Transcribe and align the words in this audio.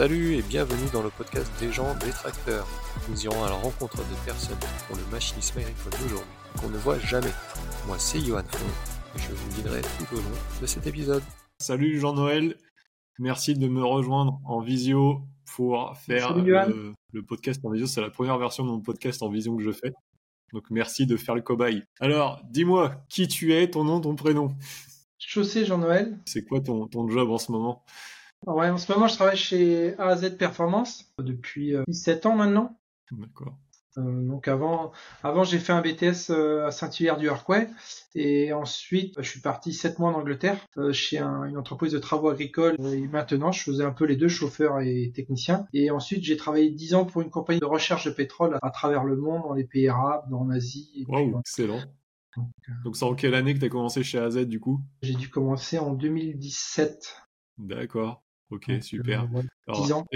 Salut 0.00 0.36
et 0.36 0.40
bienvenue 0.40 0.88
dans 0.94 1.02
le 1.02 1.10
podcast 1.10 1.52
des 1.60 1.70
gens 1.70 1.94
détracteurs. 1.96 2.66
Nous 3.10 3.22
irons 3.24 3.44
à 3.44 3.50
la 3.50 3.54
rencontre 3.56 3.98
des 3.98 4.16
personnes 4.24 4.58
qui 4.58 4.84
font 4.88 4.96
le 4.96 5.04
machinisme 5.12 5.58
agricole 5.58 5.92
d'aujourd'hui, 6.00 6.32
qu'on 6.58 6.70
ne 6.70 6.78
voit 6.78 6.98
jamais. 7.00 7.28
Moi 7.86 7.98
c'est 7.98 8.18
Johan 8.18 8.42
Fon 8.50 8.64
et 9.14 9.18
je 9.18 9.30
vous 9.30 9.56
guiderai 9.56 9.82
tout 9.82 10.14
au 10.14 10.16
long 10.16 10.38
de 10.62 10.64
cet 10.66 10.86
épisode. 10.86 11.22
Salut 11.58 12.00
Jean-Noël, 12.00 12.56
merci 13.18 13.52
de 13.52 13.68
me 13.68 13.84
rejoindre 13.84 14.40
en 14.46 14.62
visio 14.62 15.20
pour 15.54 15.94
faire 15.98 16.28
Salut, 16.28 16.48
Johan. 16.50 16.68
le, 16.68 16.94
le 17.12 17.22
podcast 17.22 17.62
en 17.62 17.68
visio. 17.68 17.86
C'est 17.86 18.00
la 18.00 18.08
première 18.08 18.38
version 18.38 18.64
de 18.64 18.70
mon 18.70 18.80
podcast 18.80 19.22
en 19.22 19.28
visio 19.28 19.54
que 19.54 19.62
je 19.62 19.70
fais. 19.70 19.92
Donc 20.54 20.64
merci 20.70 21.04
de 21.04 21.18
faire 21.18 21.34
le 21.34 21.42
cobaye. 21.42 21.82
Alors, 22.00 22.40
dis-moi 22.48 23.04
qui 23.10 23.28
tu 23.28 23.52
es, 23.52 23.68
ton 23.68 23.84
nom, 23.84 24.00
ton 24.00 24.16
prénom? 24.16 24.56
Chaussée 25.18 25.66
Jean-Noël. 25.66 26.18
C'est 26.24 26.46
quoi 26.46 26.62
ton, 26.62 26.86
ton 26.86 27.06
job 27.06 27.28
en 27.30 27.36
ce 27.36 27.52
moment? 27.52 27.84
Ouais, 28.46 28.68
en 28.70 28.78
ce 28.78 28.90
moment, 28.92 29.06
je 29.06 29.14
travaille 29.14 29.36
chez 29.36 29.96
AZ 29.98 30.36
Performance 30.36 31.12
depuis 31.18 31.74
euh, 31.76 31.82
17 31.88 32.26
ans 32.26 32.36
maintenant. 32.36 32.78
D'accord. 33.12 33.58
Euh, 33.98 34.02
donc 34.28 34.46
avant, 34.46 34.92
avant 35.24 35.42
j'ai 35.42 35.58
fait 35.58 35.72
un 35.72 35.80
BTS 35.82 36.30
euh, 36.30 36.64
à 36.64 36.70
Saint-Hilaire 36.70 37.16
du 37.16 37.28
Harquay 37.28 37.68
et 38.14 38.52
ensuite 38.52 39.20
je 39.20 39.28
suis 39.28 39.40
parti 39.40 39.72
7 39.72 39.98
mois 39.98 40.10
en 40.10 40.14
Angleterre 40.14 40.64
euh, 40.78 40.92
chez 40.92 41.18
un- 41.18 41.42
une 41.42 41.56
entreprise 41.56 41.90
de 41.92 41.98
travaux 41.98 42.28
agricoles 42.28 42.76
et 42.78 43.08
maintenant 43.08 43.50
je 43.50 43.64
faisais 43.64 43.82
un 43.82 43.90
peu 43.90 44.04
les 44.04 44.14
deux 44.14 44.28
chauffeurs 44.28 44.80
et 44.80 45.10
techniciens 45.12 45.66
et 45.72 45.90
ensuite 45.90 46.22
j'ai 46.22 46.36
travaillé 46.36 46.70
10 46.70 46.94
ans 46.94 47.04
pour 47.04 47.20
une 47.22 47.30
compagnie 47.30 47.58
de 47.58 47.64
recherche 47.64 48.04
de 48.06 48.12
pétrole 48.12 48.54
à, 48.62 48.64
à 48.68 48.70
travers 48.70 49.02
le 49.02 49.16
monde 49.16 49.42
dans 49.42 49.54
les 49.54 49.64
pays 49.64 49.88
arabes, 49.88 50.32
en 50.32 50.50
Asie 50.50 50.92
et 50.94 51.04
puis, 51.04 51.12
Waouh, 51.12 51.34
euh, 51.36 51.40
excellent. 51.40 51.80
donc, 52.36 52.46
euh, 52.68 52.72
Donc 52.84 52.96
c'est 52.96 53.04
en 53.04 53.16
quelle 53.16 53.34
année 53.34 53.54
que 53.54 53.58
tu 53.58 53.64
as 53.64 53.70
commencé 53.70 54.04
chez 54.04 54.18
AZ 54.18 54.36
du 54.46 54.60
coup? 54.60 54.80
j'ai 55.02 55.14
dû 55.14 55.28
commencer 55.30 55.80
en 55.80 55.92
2017. 55.94 57.16
D'accord. 57.58 58.22
Ok, 58.50 58.68
Donc, 58.70 58.82
super. 58.82 59.22
euh, 59.24 59.36
ouais, 59.38 59.42
Alors, 59.68 59.84
10 59.84 59.92
ans. 59.92 60.06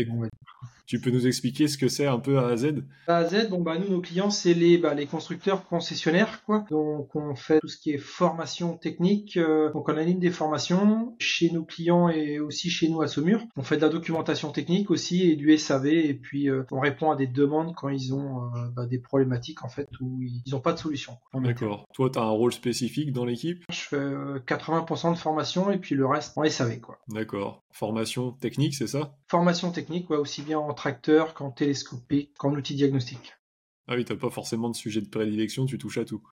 tu 0.87 1.01
peux 1.01 1.11
nous 1.11 1.27
expliquer 1.27 1.69
ce 1.69 1.79
que 1.79 1.89
c'est 1.89 2.07
un 2.07 2.19
peu 2.19 2.39
AZ 2.39 2.75
A 3.07 3.17
à 3.19 3.25
Z, 3.25 3.49
bon 3.49 3.61
bah 3.63 3.79
nous 3.79 3.89
nos 3.89 4.01
clients 4.01 4.31
c'est 4.31 4.53
les 4.55 4.77
bah, 4.77 4.93
les 4.95 5.07
constructeurs 5.07 5.65
concessionnaires 5.67 6.43
quoi. 6.45 6.65
Donc 6.71 7.15
on 7.17 7.35
fait 7.35 7.61
tout 7.61 7.69
ce 7.69 7.79
qui 7.79 7.93
est 7.93 7.99
formation 7.99 8.77
technique. 8.77 9.37
euh, 9.37 9.73
donc 9.73 9.89
on 9.89 9.97
anime 9.97 10.19
des 10.19 10.31
formations 10.31 11.15
chez 11.19 11.51
nos 11.51 11.65
clients 11.65 12.09
et 12.09 12.39
aussi 12.41 12.69
chez 12.71 12.89
nous 12.89 13.01
à 13.03 13.07
Saumur. 13.09 13.41
On 13.57 13.63
fait 13.63 13.77
de 13.77 13.83
la 13.83 13.89
documentation 13.89 14.51
technique 14.51 14.91
aussi 14.91 15.31
et 15.31 15.37
du 15.37 15.57
SAV 15.57 15.87
et 15.87 16.15
puis 16.15 16.51
euh, 16.51 16.65
on 16.71 16.81
répond 16.81 17.11
à 17.11 17.17
des 17.17 17.27
demandes 17.27 17.75
quand 17.75 17.89
ils 17.89 18.13
ont 18.13 18.45
euh, 18.55 18.69
bah, 18.75 18.87
des 18.87 18.99
problématiques 18.99 19.65
en 19.65 19.69
fait 19.69 19.89
où 20.01 20.21
ils 20.23 20.43
n'ont 20.53 20.61
pas 20.61 20.73
de 20.73 20.79
solution. 20.79 21.17
D'accord. 21.35 21.87
Toi, 21.95 22.11
tu 22.11 22.19
as 22.19 22.23
un 22.23 22.31
rôle 22.31 22.53
spécifique 22.53 23.13
dans 23.13 23.25
l'équipe? 23.25 23.63
Je 23.71 23.79
fais 23.81 23.97
euh, 23.97 24.39
80% 24.47 25.13
de 25.13 25.19
formation 25.19 25.71
et 25.71 25.79
puis 25.79 25.95
le 25.95 26.07
reste 26.07 26.37
en 26.37 26.45
SAV 26.45 26.81
quoi. 26.81 26.99
D'accord. 27.09 27.63
Formation 27.73 28.24
technique, 28.33 28.75
c'est 28.75 28.87
ça? 28.87 29.17
Formation 29.29 29.71
technique 29.71 30.09
ouais, 30.11 30.17
aussi 30.17 30.43
bien 30.43 30.59
en 30.59 30.73
tracteur 30.75 31.35
qu'en 31.35 31.51
télescopique 31.51 32.35
qu'en 32.39 32.53
outil 32.53 32.75
diagnostic. 32.75 33.35
Ah 33.87 33.95
oui, 33.97 34.05
t'as 34.05 34.17
pas 34.17 34.31
forcément 34.31 34.69
de 34.71 34.77
sujet 34.77 35.01
de 35.01 35.09
prédilection, 35.09 35.67
tu 35.67 35.79
touches 35.79 35.99
à 35.99 36.05
tout. 36.05 36.23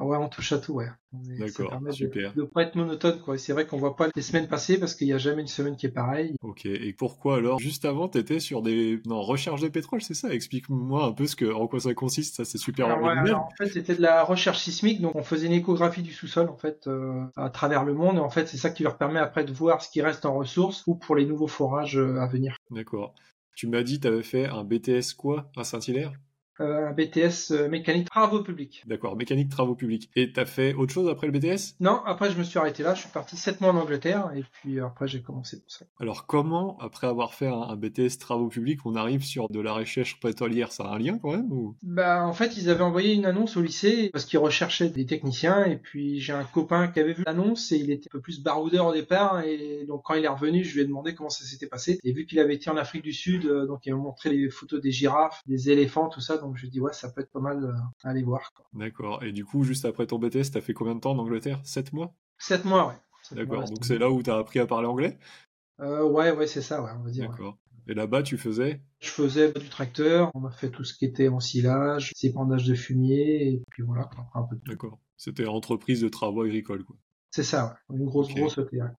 Ah 0.00 0.04
Ouais, 0.04 0.16
on 0.16 0.28
touche 0.28 0.52
à 0.52 0.58
tout, 0.58 0.74
ouais. 0.74 0.86
D'accord, 1.12 1.80
de- 1.80 1.90
super. 1.90 2.32
De, 2.34 2.42
pas 2.44 2.62
être 2.62 2.76
monotone, 2.76 3.20
quoi. 3.20 3.36
C'est 3.36 3.52
vrai 3.52 3.66
qu'on 3.66 3.78
voit 3.78 3.96
pas 3.96 4.08
les 4.14 4.22
semaines 4.22 4.46
passer 4.46 4.78
parce 4.78 4.94
qu'il 4.94 5.08
y 5.08 5.12
a 5.12 5.18
jamais 5.18 5.42
une 5.42 5.48
semaine 5.48 5.76
qui 5.76 5.86
est 5.86 5.90
pareille. 5.90 6.36
Ok, 6.42 6.66
et 6.66 6.92
pourquoi 6.92 7.36
alors? 7.36 7.58
Juste 7.58 7.84
avant, 7.84 8.08
t'étais 8.08 8.38
sur 8.38 8.62
des... 8.62 9.00
Non, 9.06 9.22
recherche 9.22 9.60
de 9.60 9.68
pétrole, 9.68 10.00
c'est 10.00 10.14
ça? 10.14 10.32
Explique-moi 10.32 11.04
un 11.04 11.12
peu 11.12 11.26
ce 11.26 11.34
que... 11.34 11.52
en 11.52 11.66
quoi 11.66 11.80
ça 11.80 11.94
consiste, 11.94 12.36
ça 12.36 12.44
c'est 12.44 12.58
super 12.58 12.86
Alors, 12.86 13.02
ouais, 13.02 13.10
alors, 13.10 13.46
en 13.46 13.50
fait, 13.56 13.68
c'était 13.68 13.96
de 13.96 14.02
la 14.02 14.22
recherche 14.22 14.58
sismique, 14.60 15.00
donc 15.00 15.16
on 15.16 15.22
faisait 15.24 15.46
une 15.46 15.52
échographie 15.52 16.02
du 16.02 16.12
sous-sol, 16.12 16.48
en 16.48 16.56
fait, 16.56 16.86
euh, 16.86 17.24
à 17.36 17.50
travers 17.50 17.84
le 17.84 17.94
monde. 17.94 18.16
Et 18.16 18.20
en 18.20 18.30
fait, 18.30 18.46
c'est 18.46 18.56
ça 18.58 18.70
qui 18.70 18.84
leur 18.84 18.98
permet 18.98 19.18
après 19.18 19.44
de 19.44 19.52
voir 19.52 19.82
ce 19.82 19.90
qui 19.90 20.00
reste 20.02 20.26
en 20.26 20.34
ressources 20.34 20.84
ou 20.86 20.94
pour 20.94 21.16
les 21.16 21.26
nouveaux 21.26 21.48
forages 21.48 21.98
euh, 21.98 22.20
à 22.20 22.26
venir. 22.26 22.56
D'accord. 22.70 23.14
Tu 23.56 23.66
m'as 23.66 23.82
dit 23.82 23.98
t'avais 23.98 24.22
fait 24.22 24.46
un 24.46 24.62
BTS 24.62 25.14
quoi 25.14 25.50
à 25.56 25.64
Saint-Hilaire? 25.64 26.12
Un 26.58 26.92
BTS 26.92 27.52
euh, 27.52 27.68
mécanique 27.68 28.08
travaux 28.10 28.42
publics. 28.42 28.82
D'accord, 28.86 29.16
mécanique 29.16 29.48
travaux 29.48 29.74
publics. 29.74 30.10
Et 30.16 30.32
t'as 30.32 30.46
fait 30.46 30.74
autre 30.74 30.92
chose 30.92 31.08
après 31.08 31.26
le 31.26 31.32
BTS 31.32 31.76
Non, 31.80 32.00
après, 32.04 32.30
je 32.30 32.38
me 32.38 32.42
suis 32.42 32.58
arrêté 32.58 32.82
là. 32.82 32.94
Je 32.94 33.00
suis 33.00 33.10
parti 33.10 33.36
sept 33.36 33.60
mois 33.60 33.72
en 33.72 33.76
Angleterre 33.76 34.30
et 34.34 34.42
puis 34.52 34.80
après, 34.80 35.08
j'ai 35.08 35.22
commencé 35.22 35.60
pour 35.60 35.70
ça. 35.70 35.84
Alors 36.00 36.26
comment, 36.26 36.76
après 36.80 37.06
avoir 37.06 37.34
fait 37.34 37.46
un, 37.46 37.76
BTS 37.76 38.18
travaux 38.18 38.48
publics, 38.48 38.80
on 38.84 38.96
arrive 38.96 39.22
sur 39.22 39.48
de 39.48 39.60
la 39.60 39.72
recherche 39.72 40.18
pétrolière 40.20 40.72
Ça 40.72 40.84
a 40.84 40.94
un 40.94 40.98
lien 40.98 41.18
quand 41.18 41.30
même 41.30 41.52
ou... 41.52 41.76
Bah, 41.82 42.26
en 42.26 42.32
fait, 42.32 42.56
ils 42.56 42.70
avaient 42.70 42.82
envoyé 42.82 43.14
une 43.14 43.26
annonce 43.26 43.56
au 43.56 43.62
lycée 43.62 44.10
parce 44.12 44.24
qu'ils 44.24 44.38
recherchaient 44.38 44.88
des 44.88 45.06
techniciens. 45.06 45.64
Et 45.64 45.76
puis, 45.76 46.20
j'ai 46.20 46.32
un 46.32 46.44
copain 46.44 46.88
qui 46.88 47.00
avait 47.00 47.12
vu 47.12 47.22
l'annonce 47.26 47.72
et 47.72 47.76
il 47.76 47.90
était 47.90 48.08
un 48.08 48.12
peu 48.12 48.20
plus 48.20 48.42
baroudeur 48.42 48.86
au 48.86 48.92
départ. 48.92 49.42
Et 49.44 49.84
donc, 49.86 50.02
quand 50.04 50.14
il 50.14 50.24
est 50.24 50.28
revenu, 50.28 50.64
je 50.64 50.74
lui 50.74 50.82
ai 50.82 50.84
demandé 50.84 51.14
comment 51.14 51.30
ça 51.30 51.44
s'était 51.44 51.66
passé. 51.66 51.98
Et 52.04 52.12
vu 52.12 52.26
qu'il 52.26 52.40
avait 52.40 52.54
été 52.54 52.70
en 52.70 52.76
Afrique 52.76 53.02
du 53.02 53.12
Sud, 53.12 53.46
euh, 53.46 53.66
donc 53.66 53.86
il 53.86 53.94
m'a 53.94 54.00
montré 54.00 54.30
les 54.30 54.50
photos 54.50 54.80
des 54.80 54.90
girafes, 54.90 55.42
des 55.46 55.70
éléphants, 55.70 56.08
tout 56.08 56.20
ça. 56.20 56.36
Donc, 56.38 56.47
je 56.56 56.62
lui 56.62 56.68
ai 56.68 56.70
dit, 56.70 56.80
ouais, 56.80 56.92
ça 56.92 57.10
peut 57.10 57.20
être 57.20 57.30
pas 57.30 57.40
mal 57.40 57.64
euh, 57.64 57.72
à 58.04 58.10
aller 58.10 58.22
voir. 58.22 58.52
D'accord. 58.72 59.22
Et 59.22 59.32
du 59.32 59.44
coup, 59.44 59.64
juste 59.64 59.84
après 59.84 60.06
ton 60.06 60.18
BTS, 60.18 60.50
t'as 60.52 60.60
fait 60.60 60.74
combien 60.74 60.94
de 60.94 61.00
temps 61.00 61.12
en 61.12 61.18
Angleterre? 61.18 61.60
7 61.64 61.92
mois? 61.92 62.14
Sept 62.38 62.64
mois, 62.64 62.88
ouais. 62.88 62.94
D'accord. 63.32 63.64
Donc 63.64 63.84
c'est 63.84 63.98
là 63.98 64.10
où 64.10 64.22
t'as 64.22 64.38
appris 64.38 64.58
à 64.58 64.66
parler 64.66 64.86
anglais? 64.86 65.18
Euh, 65.80 66.02
ouais, 66.04 66.30
ouais, 66.32 66.46
c'est 66.46 66.62
ça, 66.62 66.82
ouais, 66.82 66.90
on 66.98 67.02
va 67.04 67.10
dire. 67.10 67.24
ouais. 67.24 67.30
D'accord. 67.30 67.58
Et 67.86 67.94
là-bas, 67.94 68.22
tu 68.22 68.36
faisais? 68.36 68.82
Je 69.00 69.08
faisais 69.08 69.52
du 69.52 69.68
tracteur. 69.68 70.30
On 70.34 70.44
a 70.44 70.50
fait 70.50 70.70
tout 70.70 70.84
ce 70.84 70.94
qui 70.94 71.06
était 71.06 71.28
ensilage, 71.28 72.12
épandage 72.22 72.64
de 72.64 72.74
fumier. 72.74 73.48
Et 73.48 73.62
puis 73.70 73.82
voilà, 73.82 74.10
un 74.34 74.42
peu 74.42 74.56
de. 74.56 74.62
D'accord. 74.66 74.98
C'était 75.16 75.46
entreprise 75.46 76.02
de 76.02 76.08
travaux 76.08 76.42
agricoles, 76.42 76.84
quoi. 76.84 76.96
C'est 77.30 77.42
ça, 77.44 77.78
ouais. 77.90 77.96
Une 77.96 78.04
grosse, 78.04 78.28
grosse 78.34 78.58
ETA. 78.58 78.92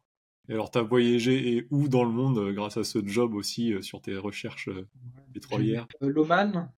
Et 0.48 0.54
alors, 0.54 0.70
t'as 0.70 0.82
voyagé 0.82 1.56
et 1.56 1.66
où 1.70 1.88
dans 1.88 2.04
le 2.04 2.10
monde 2.10 2.38
euh, 2.38 2.52
grâce 2.52 2.78
à 2.78 2.84
ce 2.84 3.06
job 3.06 3.34
aussi 3.34 3.74
euh, 3.74 3.82
sur 3.82 4.00
tes 4.00 4.16
recherches 4.16 4.68
euh, 4.68 4.88
pétrolières? 5.34 5.86
l'Oman. 6.00 6.72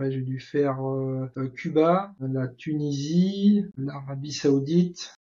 Après, 0.00 0.12
j'ai 0.12 0.22
dû 0.22 0.40
faire 0.40 0.82
euh, 0.82 1.30
euh, 1.36 1.48
Cuba, 1.50 2.14
la 2.20 2.48
Tunisie, 2.48 3.66
l'Arabie 3.76 4.32
Saoudite, 4.32 5.14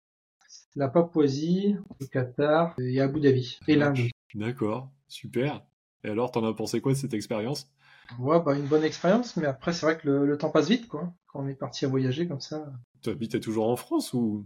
la 0.76 0.88
Papouasie, 0.88 1.76
le 2.00 2.06
Qatar 2.06 2.76
et 2.78 3.02
Abu 3.02 3.20
Dhabi. 3.20 3.58
Et 3.68 3.76
l'Inde. 3.76 3.98
D'accord, 4.36 4.92
super. 5.08 5.66
Et 6.04 6.10
alors, 6.10 6.30
t'en 6.30 6.48
as 6.48 6.54
pensé 6.54 6.80
quoi 6.80 6.94
de 6.94 6.98
cette 7.00 7.16
expérience? 7.16 7.72
Ouais, 8.20 8.40
bah, 8.40 8.56
une 8.56 8.68
bonne 8.68 8.84
expérience, 8.84 9.36
mais 9.36 9.48
après, 9.48 9.74
c'est 9.74 9.88
vrai 9.88 9.98
que 9.98 10.08
le, 10.08 10.28
le 10.28 10.38
temps 10.38 10.52
passe 10.52 10.70
vite, 10.70 10.88
quoi. 10.88 11.12
Quand 11.26 11.44
on 11.44 11.48
est 11.48 11.56
parti 11.56 11.86
à 11.86 11.88
voyager 11.88 12.28
comme 12.28 12.40
ça. 12.40 12.72
Tu 13.02 13.10
habitais 13.10 13.40
toujours 13.40 13.70
en 13.70 13.78
France 13.78 14.14
ou, 14.14 14.46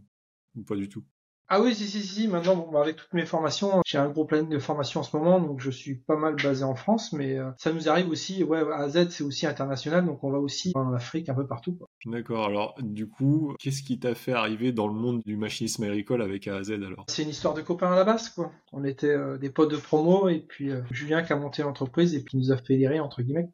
ou 0.56 0.64
pas 0.64 0.78
du 0.78 0.88
tout? 0.88 1.04
Ah 1.54 1.60
oui, 1.60 1.76
si, 1.76 1.86
si, 1.86 2.02
si. 2.02 2.30
Maintenant, 2.30 2.56
bon, 2.56 2.72
bah, 2.72 2.82
avec 2.82 2.96
toutes 2.96 3.14
mes 3.14 3.26
formations, 3.26 3.82
j'ai 3.86 3.98
un 3.98 4.08
gros 4.08 4.24
planning 4.24 4.48
de 4.48 4.58
formation 4.58 5.02
en 5.02 5.04
ce 5.04 5.18
moment, 5.18 5.38
donc 5.38 5.60
je 5.60 5.70
suis 5.70 5.96
pas 5.96 6.16
mal 6.16 6.38
basé 6.42 6.64
en 6.64 6.76
France, 6.76 7.12
mais 7.12 7.38
euh, 7.38 7.52
ça 7.58 7.74
nous 7.74 7.90
arrive 7.90 8.08
aussi, 8.08 8.46
ouais, 8.46 8.62
à 8.74 8.88
Z, 8.88 9.10
c'est 9.10 9.26
aussi 9.26 9.46
international, 9.46 10.06
donc 10.06 10.24
on 10.24 10.32
va 10.32 10.40
aussi 10.40 10.72
en 10.76 10.94
Afrique, 10.94 11.28
un 11.28 11.34
peu 11.34 11.46
partout, 11.46 11.74
quoi. 11.74 11.90
D'accord, 12.06 12.46
alors 12.46 12.76
du 12.80 13.10
coup, 13.10 13.54
qu'est-ce 13.60 13.84
qui 13.84 14.00
t'a 14.00 14.16
fait 14.16 14.32
arriver 14.32 14.72
dans 14.72 14.88
le 14.88 14.94
monde 14.94 15.24
du 15.26 15.36
machinisme 15.36 15.84
agricole 15.84 16.22
avec 16.22 16.48
AZ 16.48 16.72
alors? 16.72 17.04
C'est 17.10 17.24
une 17.24 17.30
histoire 17.30 17.54
de 17.54 17.62
copains 17.62 17.92
à 17.92 17.98
la 17.98 18.06
base, 18.06 18.30
quoi. 18.30 18.54
On 18.72 18.86
était 18.86 19.08
euh, 19.08 19.38
des 19.38 19.50
potes 19.50 19.72
de 19.72 19.78
promo, 19.78 20.30
et 20.30 20.40
puis 20.40 20.72
euh, 20.72 20.80
Julien 20.90 21.22
qui 21.22 21.34
a 21.34 21.36
monté 21.36 21.64
l'entreprise, 21.64 22.16
et 22.16 22.24
puis 22.24 22.38
nous 22.38 22.54
a 22.54 22.58
fédérés, 22.58 23.02
entre 23.02 23.24
guillemets. 23.24 23.50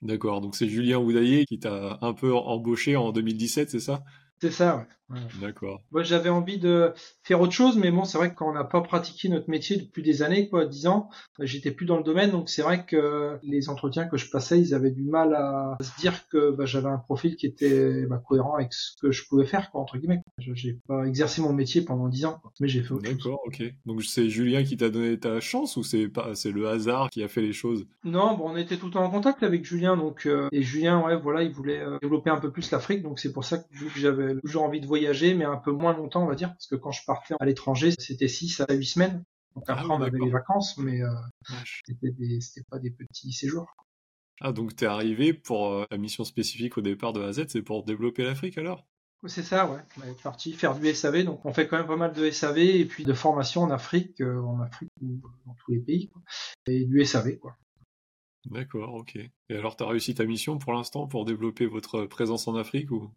D'accord, 0.00 0.40
donc 0.40 0.56
c'est 0.56 0.68
Julien 0.68 0.96
Houdaillé 0.96 1.44
qui 1.44 1.58
t'a 1.58 1.98
un 2.00 2.14
peu 2.14 2.34
embauché 2.34 2.96
en 2.96 3.12
2017, 3.12 3.68
c'est 3.68 3.80
ça? 3.80 4.02
C'est 4.40 4.50
ça, 4.50 4.76
ouais. 4.78 4.86
Ouais. 5.10 5.20
D'accord. 5.40 5.82
Moi, 5.90 6.02
j'avais 6.02 6.28
envie 6.28 6.58
de 6.58 6.92
faire 7.22 7.40
autre 7.40 7.52
chose, 7.52 7.76
mais 7.76 7.90
bon, 7.90 8.04
c'est 8.04 8.18
vrai 8.18 8.30
que 8.30 8.34
quand 8.34 8.48
on 8.48 8.52
n'a 8.52 8.64
pas 8.64 8.82
pratiqué 8.82 9.28
notre 9.28 9.48
métier 9.48 9.76
depuis 9.76 10.02
des 10.02 10.22
années, 10.22 10.48
quoi, 10.48 10.66
dix 10.66 10.86
ans, 10.86 11.08
euh, 11.40 11.46
j'étais 11.46 11.70
plus 11.70 11.86
dans 11.86 11.96
le 11.96 12.02
domaine, 12.02 12.30
donc 12.30 12.50
c'est 12.50 12.62
vrai 12.62 12.84
que 12.84 13.38
les 13.42 13.70
entretiens 13.70 14.06
que 14.06 14.18
je 14.18 14.30
passais, 14.30 14.60
ils 14.60 14.74
avaient 14.74 14.90
du 14.90 15.04
mal 15.04 15.34
à 15.34 15.78
se 15.80 15.98
dire 15.98 16.28
que 16.28 16.50
bah, 16.50 16.66
j'avais 16.66 16.88
un 16.88 16.98
profil 16.98 17.36
qui 17.36 17.46
était 17.46 18.04
bah, 18.06 18.22
cohérent 18.26 18.56
avec 18.56 18.72
ce 18.72 18.92
que 19.00 19.10
je 19.10 19.26
pouvais 19.26 19.46
faire, 19.46 19.70
quoi, 19.70 19.80
entre 19.80 19.96
guillemets. 19.96 20.22
J'ai 20.38 20.78
pas 20.86 21.04
exercé 21.04 21.40
mon 21.40 21.52
métier 21.52 21.82
pendant 21.82 22.08
dix 22.08 22.26
ans, 22.26 22.38
quoi, 22.42 22.52
mais 22.60 22.68
j'ai 22.68 22.82
fait 22.82 22.92
autre 22.92 23.06
chose. 23.06 23.16
D'accord, 23.16 23.40
ok. 23.46 23.62
Donc 23.86 24.02
c'est 24.02 24.28
Julien 24.28 24.62
qui 24.62 24.76
t'a 24.76 24.90
donné 24.90 25.18
ta 25.18 25.40
chance 25.40 25.76
ou 25.76 25.82
c'est 25.82 26.08
pas 26.08 26.34
c'est 26.34 26.52
le 26.52 26.68
hasard 26.68 27.08
qui 27.10 27.22
a 27.22 27.28
fait 27.28 27.40
les 27.40 27.52
choses? 27.52 27.86
Non, 28.04 28.36
bon, 28.36 28.50
on 28.50 28.56
était 28.56 28.76
tout 28.76 28.86
le 28.86 28.92
temps 28.92 29.04
en 29.04 29.10
contact 29.10 29.42
avec 29.42 29.64
Julien, 29.64 29.96
donc 29.96 30.26
euh, 30.26 30.48
et 30.52 30.62
Julien, 30.62 31.02
ouais, 31.04 31.16
voilà, 31.16 31.42
il 31.42 31.52
voulait 31.52 31.80
euh, 31.80 31.98
développer 32.02 32.30
un 32.30 32.38
peu 32.38 32.50
plus 32.50 32.70
l'Afrique, 32.70 33.02
donc 33.02 33.18
c'est 33.18 33.32
pour 33.32 33.44
ça 33.44 33.58
que 33.58 33.64
vu 33.72 33.86
que 33.86 33.98
j'avais 33.98 34.36
toujours 34.40 34.64
envie 34.64 34.80
de 34.80 34.86
voyager, 34.86 34.97
mais 35.34 35.44
un 35.44 35.56
peu 35.56 35.72
moins 35.72 35.96
longtemps, 35.96 36.22
on 36.22 36.26
va 36.26 36.34
dire, 36.34 36.50
parce 36.50 36.66
que 36.66 36.76
quand 36.76 36.92
je 36.92 37.04
partais 37.06 37.34
à 37.38 37.44
l'étranger, 37.46 37.92
c'était 37.98 38.28
6 38.28 38.60
à 38.60 38.72
8 38.72 38.84
semaines. 38.84 39.24
Donc 39.54 39.64
Ah 39.68 39.72
après, 39.72 39.90
on 39.90 40.02
avait 40.02 40.18
les 40.18 40.30
vacances, 40.30 40.76
mais 40.78 41.02
euh, 41.02 41.08
c'était 41.86 42.10
des, 42.12 42.40
c'était 42.40 42.66
pas 42.70 42.78
des 42.78 42.90
petits 42.90 43.32
séjours. 43.32 43.66
Ah 44.40 44.52
donc 44.52 44.76
t'es 44.76 44.86
arrivé 44.86 45.32
pour 45.32 45.72
euh, 45.72 45.84
la 45.90 45.98
mission 45.98 46.24
spécifique 46.24 46.78
au 46.78 46.80
départ 46.80 47.12
de 47.12 47.22
AZ, 47.22 47.46
c'est 47.48 47.62
pour 47.62 47.84
développer 47.84 48.22
l'Afrique 48.22 48.56
alors? 48.58 48.86
C'est 49.26 49.42
ça, 49.42 49.68
ouais. 49.68 49.80
On 50.00 50.06
est 50.08 50.22
parti 50.22 50.52
faire 50.52 50.78
du 50.78 50.94
SAV, 50.94 51.24
donc 51.24 51.44
on 51.44 51.52
fait 51.52 51.66
quand 51.66 51.76
même 51.76 51.88
pas 51.88 51.96
mal 51.96 52.12
de 52.12 52.30
SAV 52.30 52.58
et 52.58 52.84
puis 52.84 53.04
de 53.04 53.12
formation 53.12 53.62
en 53.62 53.70
Afrique, 53.70 54.20
euh, 54.20 54.40
en 54.40 54.60
Afrique 54.60 54.92
ou 55.02 55.20
dans 55.44 55.54
tous 55.54 55.72
les 55.72 55.80
pays, 55.80 56.08
quoi. 56.08 56.22
et 56.66 56.84
du 56.84 57.04
SAV, 57.04 57.36
quoi. 57.38 57.56
D'accord, 58.46 58.94
ok. 58.94 59.16
Et 59.16 59.56
alors 59.56 59.76
t'as 59.76 59.86
réussi 59.86 60.14
ta 60.14 60.24
mission 60.24 60.58
pour 60.58 60.72
l'instant 60.72 61.08
pour 61.08 61.24
développer 61.24 61.66
votre 61.66 62.06
présence 62.06 62.46
en 62.46 62.54
Afrique 62.54 62.90
ou? 62.92 63.10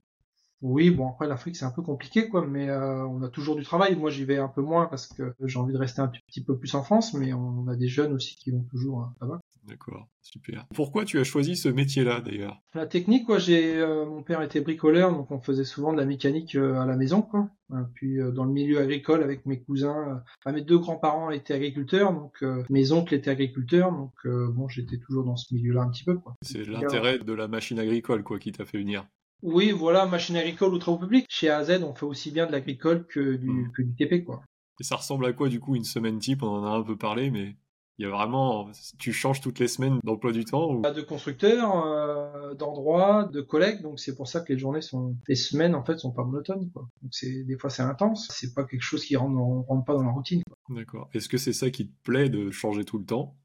Oui, 0.62 0.92
bon 0.92 1.10
après 1.10 1.28
l'Afrique 1.28 1.56
c'est 1.56 1.66
un 1.66 1.72
peu 1.72 1.82
compliqué 1.82 2.30
quoi, 2.30 2.46
mais 2.46 2.70
euh, 2.70 3.06
on 3.08 3.24
a 3.24 3.30
toujours 3.30 3.56
du 3.56 3.64
travail. 3.64 3.96
Moi 3.96 4.10
j'y 4.10 4.26
vais 4.26 4.38
un 4.38 4.48
peu 4.48 4.62
moins 4.62 4.86
parce 4.86 5.08
que 5.08 5.34
j'ai 5.44 5.60
envie 5.60 5.74
de 5.74 5.78
rester 5.78 6.02
un 6.02 6.08
petit 6.28 6.44
peu 6.44 6.58
plus 6.58 6.74
en 6.76 6.84
France, 6.84 7.14
mais 7.14 7.34
on 7.34 7.68
a 7.68 7.76
des 7.76 7.88
jeunes 7.88 8.14
aussi 8.14 8.36
qui 8.36 8.52
vont 8.52 8.66
toujours 8.70 9.02
hein, 9.02 9.14
là-bas. 9.22 9.40
D'accord, 9.68 10.08
super. 10.24 10.66
Pourquoi 10.74 11.06
tu 11.06 11.20
as 11.20 11.24
choisi 11.24 11.56
ce 11.56 11.70
métier-là 11.70 12.20
d'ailleurs? 12.20 12.60
La 12.74 12.88
technique, 12.88 13.28
quoi, 13.28 13.38
j'ai 13.38 13.78
euh, 13.78 14.08
mon 14.08 14.24
père 14.24 14.42
était 14.42 14.60
bricoleur, 14.60 15.12
donc 15.12 15.30
on 15.30 15.40
faisait 15.40 15.64
souvent 15.64 15.94
de 15.94 15.98
la 15.98 16.06
mécanique 16.06 16.56
euh, 16.56 16.80
à 16.80 16.88
la 16.88 16.96
maison, 16.96 17.22
quoi. 17.22 17.50
Puis 17.94 18.18
dans 18.34 18.44
le 18.44 18.52
milieu 18.52 18.80
agricole 18.80 19.24
avec 19.24 19.46
mes 19.46 19.62
cousins, 19.62 20.22
enfin 20.40 20.54
mes 20.54 20.62
deux 20.62 20.78
grands-parents 20.78 21.30
étaient 21.30 21.54
agriculteurs, 21.54 22.12
donc 22.12 22.44
mes 22.70 22.92
oncles 22.92 23.14
étaient 23.14 23.32
agriculteurs, 23.32 23.94
donc 23.94 24.12
bon 24.26 24.68
j'étais 24.68 24.98
toujours 24.98 25.24
dans 25.24 25.38
ce 25.38 25.54
milieu-là 25.54 25.84
un 25.84 25.90
petit 25.90 26.04
peu, 26.04 26.16
quoi. 26.18 26.36
C'est 26.42 26.68
l'intérêt 26.68 27.20
de 27.20 27.32
la 27.32 27.48
machine 27.48 27.80
agricole, 27.80 28.24
quoi, 28.24 28.40
qui 28.40 28.52
t'a 28.52 28.66
fait 28.66 28.78
venir. 28.78 29.06
Oui, 29.44 29.72
voilà, 29.72 30.06
machine 30.06 30.36
agricole 30.38 30.74
ou 30.74 30.78
travaux 30.78 31.00
publics. 31.00 31.26
Chez 31.30 31.50
AZ, 31.50 31.82
on 31.84 31.94
fait 31.94 32.06
aussi 32.06 32.32
bien 32.32 32.46
de 32.46 32.52
l'agricole 32.52 33.06
que 33.08 33.36
du, 33.36 33.50
hmm. 33.50 33.72
que 33.72 33.82
du 33.82 33.96
TP, 33.96 34.24
quoi. 34.24 34.44
Et 34.80 34.84
ça 34.84 34.96
ressemble 34.96 35.26
à 35.26 35.34
quoi, 35.34 35.50
du 35.50 35.60
coup, 35.60 35.76
une 35.76 35.84
semaine 35.84 36.20
type? 36.20 36.44
On 36.44 36.48
en 36.48 36.66
a 36.66 36.70
un 36.70 36.84
peu 36.84 36.98
parlé, 36.98 37.30
mais 37.30 37.56
il 38.02 38.06
y 38.06 38.08
a 38.08 38.10
vraiment, 38.10 38.68
tu 38.98 39.14
changes 39.14 39.42
toutes 39.42 39.60
les 39.60 39.68
semaines 39.68 40.00
d'emploi 40.04 40.32
du 40.32 40.44
temps 40.44 40.72
ou... 40.72 40.82
De 40.82 41.02
constructeurs, 41.02 41.86
euh, 41.86 42.56
d'endroits, 42.56 43.30
de 43.32 43.42
collègues, 43.42 43.84
donc 43.84 44.00
c'est 44.00 44.16
pour 44.16 44.28
ça 44.28 44.42
que 44.42 44.52
les 44.52 44.58
journées 44.58 44.82
sont, 44.82 45.16
les 45.28 45.36
semaines 45.36 45.76
en 45.76 45.84
fait 45.84 46.00
sont 46.00 46.12
pas 46.12 46.24
monotones. 46.24 46.72
Quoi. 46.72 46.90
Donc 47.04 47.14
c'est 47.14 47.44
des 47.44 47.58
fois 47.60 47.70
c'est 47.70 47.84
intense, 47.84 48.28
c'est 48.32 48.56
pas 48.56 48.64
quelque 48.64 48.82
chose 48.82 49.06
qui 49.06 49.16
rentre, 49.16 49.38
rentre 49.68 49.86
pas 49.86 49.94
dans 49.94 50.04
la 50.04 50.12
routine. 50.12 50.42
D'accord. 50.70 51.10
Est-ce 51.14 51.30
que 51.30 51.38
c'est 51.38 51.54
ça 51.54 51.70
qui 51.70 51.90
te 51.90 51.94
plaît 52.02 52.30
de 52.30 52.50
changer 52.50 52.86
tout 52.86 52.98
le 52.98 53.06
temps? 53.06 53.38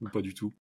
Ou 0.00 0.08
pas 0.08 0.22
du 0.22 0.32
tout? 0.32 0.54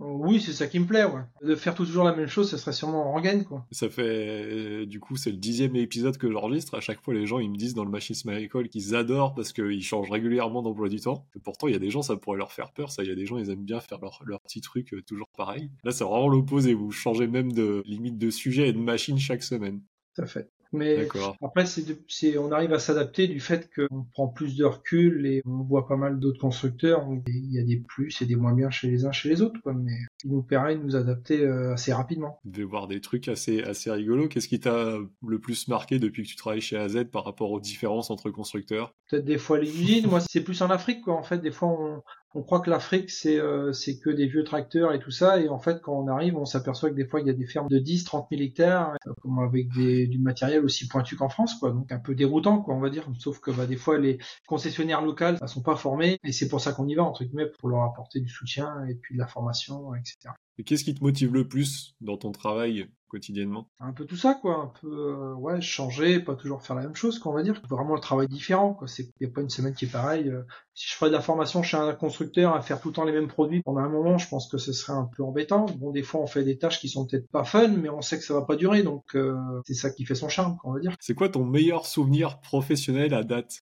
Oui, 0.00 0.40
c'est 0.40 0.52
ça 0.52 0.66
qui 0.66 0.78
me 0.78 0.86
plaît, 0.86 1.04
ouais. 1.04 1.20
De 1.42 1.54
faire 1.54 1.74
toujours 1.74 2.04
la 2.04 2.14
même 2.14 2.26
chose, 2.26 2.50
ça 2.50 2.58
serait 2.58 2.72
sûrement 2.72 3.08
en 3.08 3.12
rengaine, 3.12 3.44
quoi. 3.44 3.66
Ça 3.70 3.88
fait, 3.88 4.02
euh, 4.02 4.86
du 4.86 5.00
coup, 5.00 5.16
c'est 5.16 5.30
le 5.30 5.36
dixième 5.36 5.76
épisode 5.76 6.16
que 6.16 6.30
j'enregistre. 6.30 6.76
À 6.76 6.80
chaque 6.80 7.00
fois, 7.00 7.14
les 7.14 7.26
gens, 7.26 7.38
ils 7.38 7.50
me 7.50 7.56
disent 7.56 7.74
dans 7.74 7.84
le 7.84 7.90
machisme 7.90 8.28
agricole 8.30 8.68
qu'ils 8.68 8.96
adorent 8.96 9.34
parce 9.34 9.52
qu'ils 9.52 9.82
changent 9.82 10.10
régulièrement 10.10 10.62
d'emploi 10.62 10.88
du 10.88 11.00
temps. 11.00 11.26
Et 11.36 11.40
pourtant, 11.40 11.68
il 11.68 11.72
y 11.72 11.76
a 11.76 11.80
des 11.80 11.90
gens, 11.90 12.02
ça 12.02 12.16
pourrait 12.16 12.38
leur 12.38 12.52
faire 12.52 12.72
peur. 12.72 12.90
Ça, 12.90 13.02
il 13.02 13.08
y 13.08 13.12
a 13.12 13.14
des 13.14 13.26
gens, 13.26 13.38
ils 13.38 13.50
aiment 13.50 13.64
bien 13.64 13.80
faire 13.80 13.98
leur, 14.00 14.20
leur 14.24 14.40
petit 14.40 14.60
truc 14.60 14.94
euh, 14.94 15.02
toujours 15.02 15.28
pareil. 15.36 15.70
Là, 15.84 15.92
c'est 15.92 16.04
vraiment 16.04 16.28
l'opposé. 16.28 16.74
Vous 16.74 16.90
changez 16.90 17.26
même 17.26 17.52
de 17.52 17.82
limite 17.86 18.18
de 18.18 18.30
sujet 18.30 18.68
et 18.68 18.72
de 18.72 18.78
machine 18.78 19.18
chaque 19.18 19.42
semaine. 19.42 19.80
Tout 20.14 20.22
à 20.22 20.26
fait. 20.26 20.50
Mais 20.72 21.06
après, 21.42 21.66
c'est, 21.66 22.38
on 22.38 22.50
arrive 22.50 22.72
à 22.72 22.78
s'adapter 22.78 23.28
du 23.28 23.40
fait 23.40 23.70
qu'on 23.74 24.04
prend 24.12 24.28
plus 24.28 24.56
de 24.56 24.64
recul 24.64 25.26
et 25.26 25.42
on 25.44 25.62
voit 25.62 25.86
pas 25.86 25.96
mal 25.96 26.18
d'autres 26.18 26.40
constructeurs. 26.40 27.06
Il 27.26 27.52
y 27.52 27.58
a 27.58 27.62
des 27.62 27.76
plus 27.76 28.20
et 28.22 28.26
des 28.26 28.36
moins 28.36 28.54
bien 28.54 28.70
chez 28.70 28.88
les 28.88 29.04
uns, 29.04 29.12
chez 29.12 29.28
les 29.28 29.42
autres, 29.42 29.60
quoi. 29.62 29.74
Mais 29.74 29.92
il 30.24 30.30
nous 30.30 30.42
permet 30.42 30.76
de 30.76 30.82
nous 30.82 30.96
adapter 30.96 31.42
euh, 31.42 31.74
assez 31.74 31.92
rapidement. 31.92 32.40
Vous 32.44 32.50
devez 32.50 32.64
voir 32.64 32.88
des 32.88 33.00
trucs 33.00 33.28
assez, 33.28 33.62
assez 33.62 33.90
rigolos. 33.90 34.28
Qu'est-ce 34.28 34.48
qui 34.48 34.60
t'a 34.60 34.98
le 35.26 35.38
plus 35.38 35.68
marqué 35.68 35.98
depuis 35.98 36.22
que 36.22 36.28
tu 36.28 36.36
travailles 36.36 36.60
chez 36.60 36.76
AZ 36.76 37.04
par 37.10 37.24
rapport 37.24 37.50
aux 37.50 37.60
différences 37.60 38.10
entre 38.10 38.30
constructeurs? 38.30 38.94
Peut-être 39.10 39.24
des 39.24 39.38
fois 39.38 39.58
les 39.58 39.68
usines. 39.68 40.08
Moi, 40.08 40.20
c'est 40.20 40.42
plus 40.42 40.62
en 40.62 40.70
Afrique, 40.70 41.02
quoi. 41.02 41.14
En 41.14 41.22
fait, 41.22 41.38
des 41.38 41.52
fois, 41.52 41.68
on, 41.68 42.02
on 42.34 42.42
croit 42.42 42.60
que 42.60 42.70
l'Afrique 42.70 43.10
c'est 43.10 43.38
euh, 43.38 43.72
c'est 43.72 43.98
que 43.98 44.10
des 44.10 44.26
vieux 44.26 44.44
tracteurs 44.44 44.92
et 44.92 44.98
tout 44.98 45.10
ça. 45.10 45.40
Et 45.40 45.48
en 45.48 45.58
fait 45.58 45.80
quand 45.82 45.92
on 45.92 46.08
arrive 46.08 46.36
on 46.36 46.44
s'aperçoit 46.44 46.90
que 46.90 46.94
des 46.94 47.06
fois 47.06 47.20
il 47.20 47.26
y 47.26 47.30
a 47.30 47.34
des 47.34 47.46
fermes 47.46 47.68
de 47.68 47.78
10 47.78 48.04
30 48.04 48.28
000 48.30 48.42
hectares 48.42 48.94
euh, 49.06 49.44
avec 49.44 49.68
du 49.68 50.18
matériel 50.18 50.64
aussi 50.64 50.88
pointu 50.88 51.16
qu'en 51.16 51.28
France 51.28 51.60
donc 51.60 51.92
un 51.92 51.98
peu 51.98 52.14
déroutant 52.14 52.60
quoi 52.60 52.74
on 52.74 52.80
va 52.80 52.90
dire. 52.90 53.06
Sauf 53.18 53.40
que 53.40 53.50
bah, 53.50 53.66
des 53.66 53.76
fois 53.76 53.98
les 53.98 54.18
concessionnaires 54.46 55.02
locales 55.02 55.38
ne 55.40 55.46
sont 55.46 55.62
pas 55.62 55.76
formés. 55.76 56.18
Et 56.24 56.32
c'est 56.32 56.48
pour 56.48 56.60
ça 56.60 56.72
qu'on 56.72 56.88
y 56.88 56.94
va 56.94 57.04
entre 57.04 57.24
guillemets 57.24 57.50
pour 57.58 57.68
leur 57.68 57.82
apporter 57.82 58.20
du 58.20 58.28
soutien 58.28 58.84
et 58.88 58.94
puis 58.94 59.14
de 59.14 59.18
la 59.18 59.26
formation 59.26 59.94
etc 59.94 60.30
et 60.58 60.64
qu'est-ce 60.64 60.84
qui 60.84 60.94
te 60.94 61.02
motive 61.02 61.32
le 61.32 61.48
plus 61.48 61.94
dans 62.00 62.16
ton 62.16 62.32
travail 62.32 62.88
quotidiennement? 63.08 63.68
Un 63.78 63.92
peu 63.92 64.06
tout 64.06 64.16
ça, 64.16 64.34
quoi. 64.34 64.56
Un 64.56 64.72
peu, 64.80 64.88
euh, 64.88 65.34
ouais, 65.34 65.60
changer, 65.60 66.20
pas 66.20 66.34
toujours 66.34 66.62
faire 66.62 66.76
la 66.76 66.82
même 66.82 66.94
chose, 66.94 67.18
quoi, 67.18 67.32
on 67.32 67.34
va 67.34 67.42
dire. 67.42 67.60
Vraiment 67.68 67.94
le 67.94 68.00
travail 68.00 68.26
différent, 68.26 68.72
quoi. 68.72 68.88
C'est, 68.88 69.10
y 69.20 69.26
a 69.26 69.28
pas 69.28 69.42
une 69.42 69.50
semaine 69.50 69.74
qui 69.74 69.84
est 69.84 69.92
pareille. 69.92 70.28
Euh. 70.30 70.42
Si 70.74 70.88
je 70.88 70.94
ferais 70.94 71.10
de 71.10 71.14
la 71.14 71.20
formation 71.20 71.62
chez 71.62 71.76
un 71.76 71.92
constructeur 71.94 72.54
à 72.54 72.62
faire 72.62 72.80
tout 72.80 72.88
le 72.88 72.94
temps 72.94 73.04
les 73.04 73.12
mêmes 73.12 73.28
produits 73.28 73.62
pendant 73.62 73.80
un 73.80 73.88
moment, 73.90 74.16
je 74.16 74.28
pense 74.28 74.48
que 74.48 74.56
ce 74.56 74.72
serait 74.72 74.94
un 74.94 75.08
peu 75.14 75.22
embêtant. 75.22 75.66
Bon, 75.76 75.90
des 75.90 76.02
fois, 76.02 76.22
on 76.22 76.26
fait 76.26 76.44
des 76.44 76.56
tâches 76.56 76.80
qui 76.80 76.88
sont 76.88 77.06
peut-être 77.06 77.28
pas 77.28 77.44
fun, 77.44 77.68
mais 77.68 77.90
on 77.90 78.00
sait 78.00 78.18
que 78.18 78.24
ça 78.24 78.34
va 78.34 78.42
pas 78.42 78.56
durer, 78.56 78.82
donc 78.82 79.14
euh, 79.14 79.36
c'est 79.66 79.74
ça 79.74 79.90
qui 79.90 80.06
fait 80.06 80.14
son 80.14 80.28
charme, 80.28 80.56
on 80.64 80.72
va 80.72 80.80
dire. 80.80 80.94
C'est 81.00 81.14
quoi 81.14 81.28
ton 81.28 81.44
meilleur 81.44 81.86
souvenir 81.86 82.40
professionnel 82.40 83.12
à 83.12 83.24
date? 83.24 83.62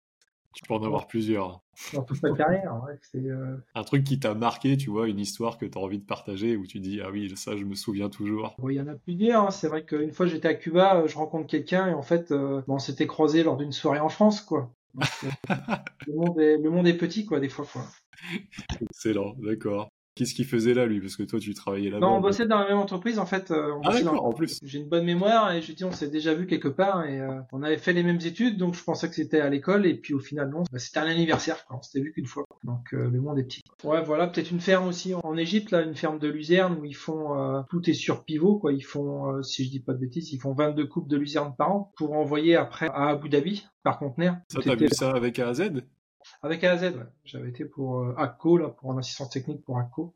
Tu 0.55 0.63
peux 0.67 0.75
en 0.75 0.83
avoir 0.83 1.07
plusieurs. 1.07 1.63
Dans 1.93 2.03
toute 2.03 2.23
ma 2.23 2.33
carrière, 2.33 2.81
ouais, 2.87 2.97
c'est. 3.03 3.19
Euh, 3.19 3.57
Un 3.75 3.83
truc 3.83 4.05
qui 4.05 4.21
t'a 4.21 4.35
marqué, 4.35 4.77
tu 4.77 4.91
vois, 4.91 5.09
une 5.09 5.19
histoire 5.19 5.59
que 5.59 5.67
tu 5.67 5.77
as 5.77 5.81
envie 5.81 5.99
de 5.99 6.05
partager 6.05 6.57
où 6.57 6.67
tu 6.67 6.79
dis 6.81 7.01
ah 7.01 7.11
oui 7.11 7.33
ça 7.37 7.57
je 7.57 7.65
me 7.65 7.75
souviens 7.75 8.09
toujours. 8.09 8.57
il 8.69 8.75
y 8.75 8.81
en 8.81 8.87
a 8.87 8.95
plusieurs. 8.95 9.47
Hein. 9.47 9.51
C'est 9.51 9.69
vrai 9.69 9.85
qu'une 9.85 10.13
fois 10.13 10.27
j'étais 10.27 10.49
à 10.49 10.55
Cuba, 10.55 10.97
euh, 10.97 11.09
je 11.09 11.17
rencontre 11.17 11.47
quelqu'un 11.47 11.89
et 11.89 11.95
en 11.95 12.03
fait 12.03 12.31
euh, 12.31 12.63
on 12.69 12.79
s'était 12.79 13.07
croisé 13.07 13.43
lors 13.43 13.57
d'une 13.57 13.73
soirée 13.73 14.01
en 14.01 14.09
France 14.09 14.41
quoi. 14.41 14.73
le, 16.07 16.15
monde 16.15 16.41
est, 16.41 16.57
le 16.57 16.71
monde 16.71 16.87
est 16.87 16.97
petit 16.97 17.27
quoi 17.27 17.41
des 17.41 17.49
fois 17.49 17.67
quoi. 17.71 17.83
Excellent, 18.81 19.35
d'accord. 19.39 19.91
Qu'est-ce 20.15 20.35
qu'il 20.35 20.45
faisait 20.45 20.75
là, 20.75 20.87
lui? 20.87 21.01
Parce 21.01 21.17
que 21.17 21.25
toi, 21.25 21.41
tu 21.41 21.53
travaillais 21.55 21.91
là-bas. 21.91 22.07
Non, 22.07 22.17
on 22.17 22.21
bossait 22.21 22.47
dans 22.47 22.61
la 22.61 22.69
même 22.69 22.79
entreprise, 22.79 23.19
en 23.19 23.27
fait. 23.27 23.51
Euh, 23.51 23.73
ah, 23.85 23.93
d'accord, 23.93 24.25
en 24.25 24.33
plus. 24.33 24.61
J'ai 24.63 24.79
une 24.79 24.89
bonne 24.89 25.05
mémoire 25.05 25.53
et 25.53 25.61
je 25.61 25.73
dis, 25.73 25.83
on 25.83 25.91
s'est 25.91 26.09
déjà 26.09 26.35
vu 26.35 26.47
quelque 26.47 26.69
part 26.69 27.05
et 27.05 27.21
euh, 27.21 27.41
on 27.51 27.65
avait 27.65 27.79
fait 27.79 27.93
les 27.93 28.05
mêmes 28.05 28.21
études, 28.25 28.57
donc 28.57 28.75
je 28.75 28.85
pensais 28.85 29.09
que 29.09 29.15
c'était 29.17 29.41
à 29.41 29.49
l'école 29.49 29.87
et 29.87 29.95
puis 29.95 30.15
au 30.15 30.21
final, 30.21 30.51
non. 30.51 30.63
Bah, 30.71 30.79
c'était 30.79 31.01
un 31.01 31.07
anniversaire, 31.07 31.67
quoi. 31.67 31.79
On 31.79 31.83
s'était 31.83 32.01
vu 32.01 32.13
qu'une 32.13 32.27
fois. 32.27 32.45
Donc 32.63 32.95
euh, 32.95 33.11
le 33.11 33.21
monde 33.21 33.41
est 33.41 33.45
petit. 33.45 33.63
Ouais, 33.83 34.03
voilà, 34.03 34.29
peut-être 34.29 34.53
une 34.53 34.61
ferme 34.61 34.87
aussi 34.87 35.15
en 35.15 35.37
Égypte, 35.37 35.73
là, 35.73 35.83
une 35.83 35.97
ferme 35.97 36.21
de 36.21 36.29
luzerne 36.29 36.79
où 36.81 36.85
ils 36.85 36.95
font 36.95 37.65
tout 37.69 37.91
est 37.91 37.95
sur 37.95 38.25
pivot, 38.25 38.59
quoi. 38.59 38.73
Ils 38.73 38.85
font, 38.85 39.43
si 39.43 39.65
je 39.65 39.71
dis 39.71 39.81
pas 39.81 39.95
de 39.95 39.99
bêtises, 39.99 40.33
ils 40.33 40.39
font 40.39 40.55
22 40.55 40.87
coupes 40.87 41.09
de 41.09 41.17
luzerne 41.17 41.55
par 41.59 41.73
an 41.73 41.93
pour 41.97 42.13
envoyer 42.13 42.55
après 42.55 42.87
à 42.87 43.09
Abu 43.09 43.29
Dhabi 43.29 43.67
par 43.83 43.99
conteneur. 43.99 44.37
Ça, 44.49 44.61
t'as 44.63 44.77
vu 44.77 44.89
ça 44.89 45.11
avec 45.11 45.41
AZ 45.41 45.71
avec 46.45 46.63
AZ, 46.63 46.83
ouais. 46.83 47.07
J'avais 47.25 47.49
été 47.49 47.65
pour 47.65 48.01
euh, 48.01 48.15
ACO, 48.17 48.59
là, 48.59 48.69
pour 48.69 48.93
un 48.93 48.99
assistant 48.99 49.27
technique 49.27 49.65
pour 49.65 49.79
ACO. 49.79 50.15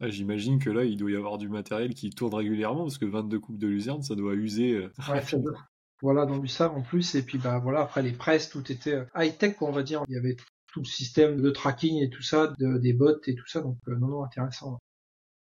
Ah, 0.00 0.08
j'imagine 0.08 0.58
que 0.58 0.70
là, 0.70 0.84
il 0.84 0.96
doit 0.96 1.10
y 1.10 1.16
avoir 1.16 1.38
du 1.38 1.48
matériel 1.48 1.94
qui 1.94 2.10
tourne 2.10 2.34
régulièrement, 2.34 2.82
parce 2.82 2.98
que 2.98 3.04
22 3.04 3.38
coupes 3.38 3.58
de 3.58 3.68
luzerne, 3.68 4.02
ça 4.02 4.16
doit 4.16 4.34
user. 4.34 4.74
Euh, 4.74 4.92
ouais, 5.08 5.22
ça 5.22 5.38
doit... 5.38 5.56
Voilà, 6.00 6.26
dans 6.26 6.38
du 6.38 6.48
sable 6.48 6.76
en 6.76 6.82
plus. 6.82 7.14
Et 7.14 7.22
puis, 7.22 7.38
bah, 7.38 7.58
voilà, 7.58 7.80
après 7.80 8.02
les 8.02 8.12
presses, 8.12 8.50
tout 8.50 8.70
était 8.70 8.94
euh, 8.94 9.04
high-tech, 9.16 9.56
on 9.60 9.70
va 9.70 9.82
dire. 9.82 10.04
Il 10.08 10.14
y 10.14 10.18
avait 10.18 10.36
tout 10.72 10.80
le 10.80 10.84
système 10.84 11.40
de 11.40 11.50
tracking 11.50 12.02
et 12.02 12.10
tout 12.10 12.22
ça, 12.22 12.54
de, 12.58 12.78
des 12.78 12.92
bots 12.92 13.20
et 13.26 13.34
tout 13.34 13.46
ça. 13.46 13.60
Donc, 13.60 13.78
non, 13.86 14.08
non, 14.08 14.24
intéressant. 14.24 14.78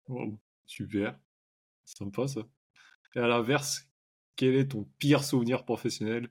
Wow, 0.08 0.40
super. 0.66 1.20
Sympa, 1.86 2.28
ça. 2.28 2.42
Et 3.16 3.20
à 3.20 3.28
l'inverse, 3.28 3.88
quel 4.36 4.56
est 4.56 4.70
ton 4.70 4.88
pire 5.00 5.24
souvenir 5.24 5.66
professionnel? 5.66 6.30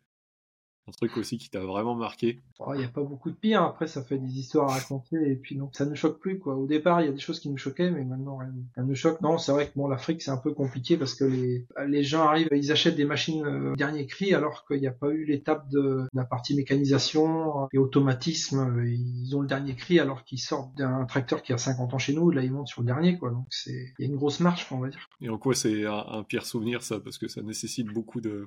Un 0.88 0.92
truc 0.92 1.16
aussi 1.16 1.36
qui 1.38 1.50
t'a 1.50 1.60
vraiment 1.60 1.94
marqué 1.96 2.40
oh, 2.60 2.72
Il 2.74 2.78
n'y 2.78 2.84
a 2.84 2.88
pas 2.88 3.02
beaucoup 3.02 3.30
de 3.30 3.34
pire. 3.34 3.62
Après, 3.62 3.86
ça 3.86 4.02
fait 4.02 4.18
des 4.18 4.38
histoires 4.38 4.70
à 4.70 4.74
raconter 4.74 5.16
et 5.16 5.34
puis 5.34 5.56
non, 5.56 5.68
ça 5.72 5.84
ne 5.84 5.94
choque 5.94 6.20
plus 6.20 6.38
quoi. 6.38 6.54
Au 6.54 6.66
départ, 6.66 7.00
il 7.00 7.06
y 7.06 7.08
a 7.08 7.12
des 7.12 7.18
choses 7.18 7.40
qui 7.40 7.50
me 7.50 7.56
choquaient, 7.56 7.90
mais 7.90 8.05
maintenant 8.05 8.36
rien, 8.36 8.52
ne 8.76 8.94
choque. 8.94 9.20
Non, 9.20 9.38
c'est 9.38 9.52
vrai 9.52 9.69
que 9.69 9.72
bon, 9.76 9.88
l'Afrique 9.88 10.22
c'est 10.22 10.31
un 10.31 10.36
peu 10.36 10.52
compliqué 10.52 10.96
parce 10.96 11.14
que 11.14 11.24
les 11.24 11.66
les 11.88 12.02
gens 12.05 12.22
arrivent, 12.22 12.48
ils 12.52 12.70
achètent 12.70 12.96
des 12.96 13.05
machines 13.05 13.44
euh, 13.44 13.74
dernier 13.74 14.06
cri 14.06 14.32
alors 14.32 14.64
qu'il 14.66 14.81
n'y 14.81 14.86
a 14.86 14.93
pas 14.93 15.08
eu 15.10 15.24
l'étape 15.24 15.69
de, 15.70 16.06
la 16.12 16.24
partie 16.24 16.55
mécanisation 16.55 17.69
et 17.72 17.78
automatisme. 17.78 18.82
Ils 18.86 19.34
ont 19.34 19.40
le 19.40 19.48
dernier 19.48 19.74
cri 19.74 19.98
alors 19.98 20.24
qu'ils 20.24 20.40
sortent 20.40 20.76
d'un 20.76 21.05
tracteur 21.05 21.43
qui 21.43 21.52
a 21.52 21.58
50 21.58 21.94
ans 21.94 21.98
chez 21.98 22.14
nous. 22.14 22.31
Là, 22.31 22.43
ils 22.43 22.52
montent 22.52 22.69
sur 22.69 22.82
le 22.82 22.86
dernier 22.86 23.19
quoi. 23.19 23.31
Donc 23.31 23.46
c'est 23.50 23.94
il 23.98 24.05
y 24.05 24.08
a 24.08 24.10
une 24.10 24.16
grosse 24.16 24.40
marche, 24.40 24.70
on 24.70 24.78
va 24.78 24.88
dire. 24.88 25.08
Et 25.20 25.28
en 25.28 25.38
quoi 25.38 25.55
c'est 25.55 25.84
un, 25.84 26.22
pire 26.22 26.46
souvenir 26.46 26.82
ça? 26.82 27.00
Parce 27.00 27.19
que 27.19 27.28
ça 27.28 27.43
nécessite 27.43 27.86
beaucoup 27.88 28.20
de 28.20 28.46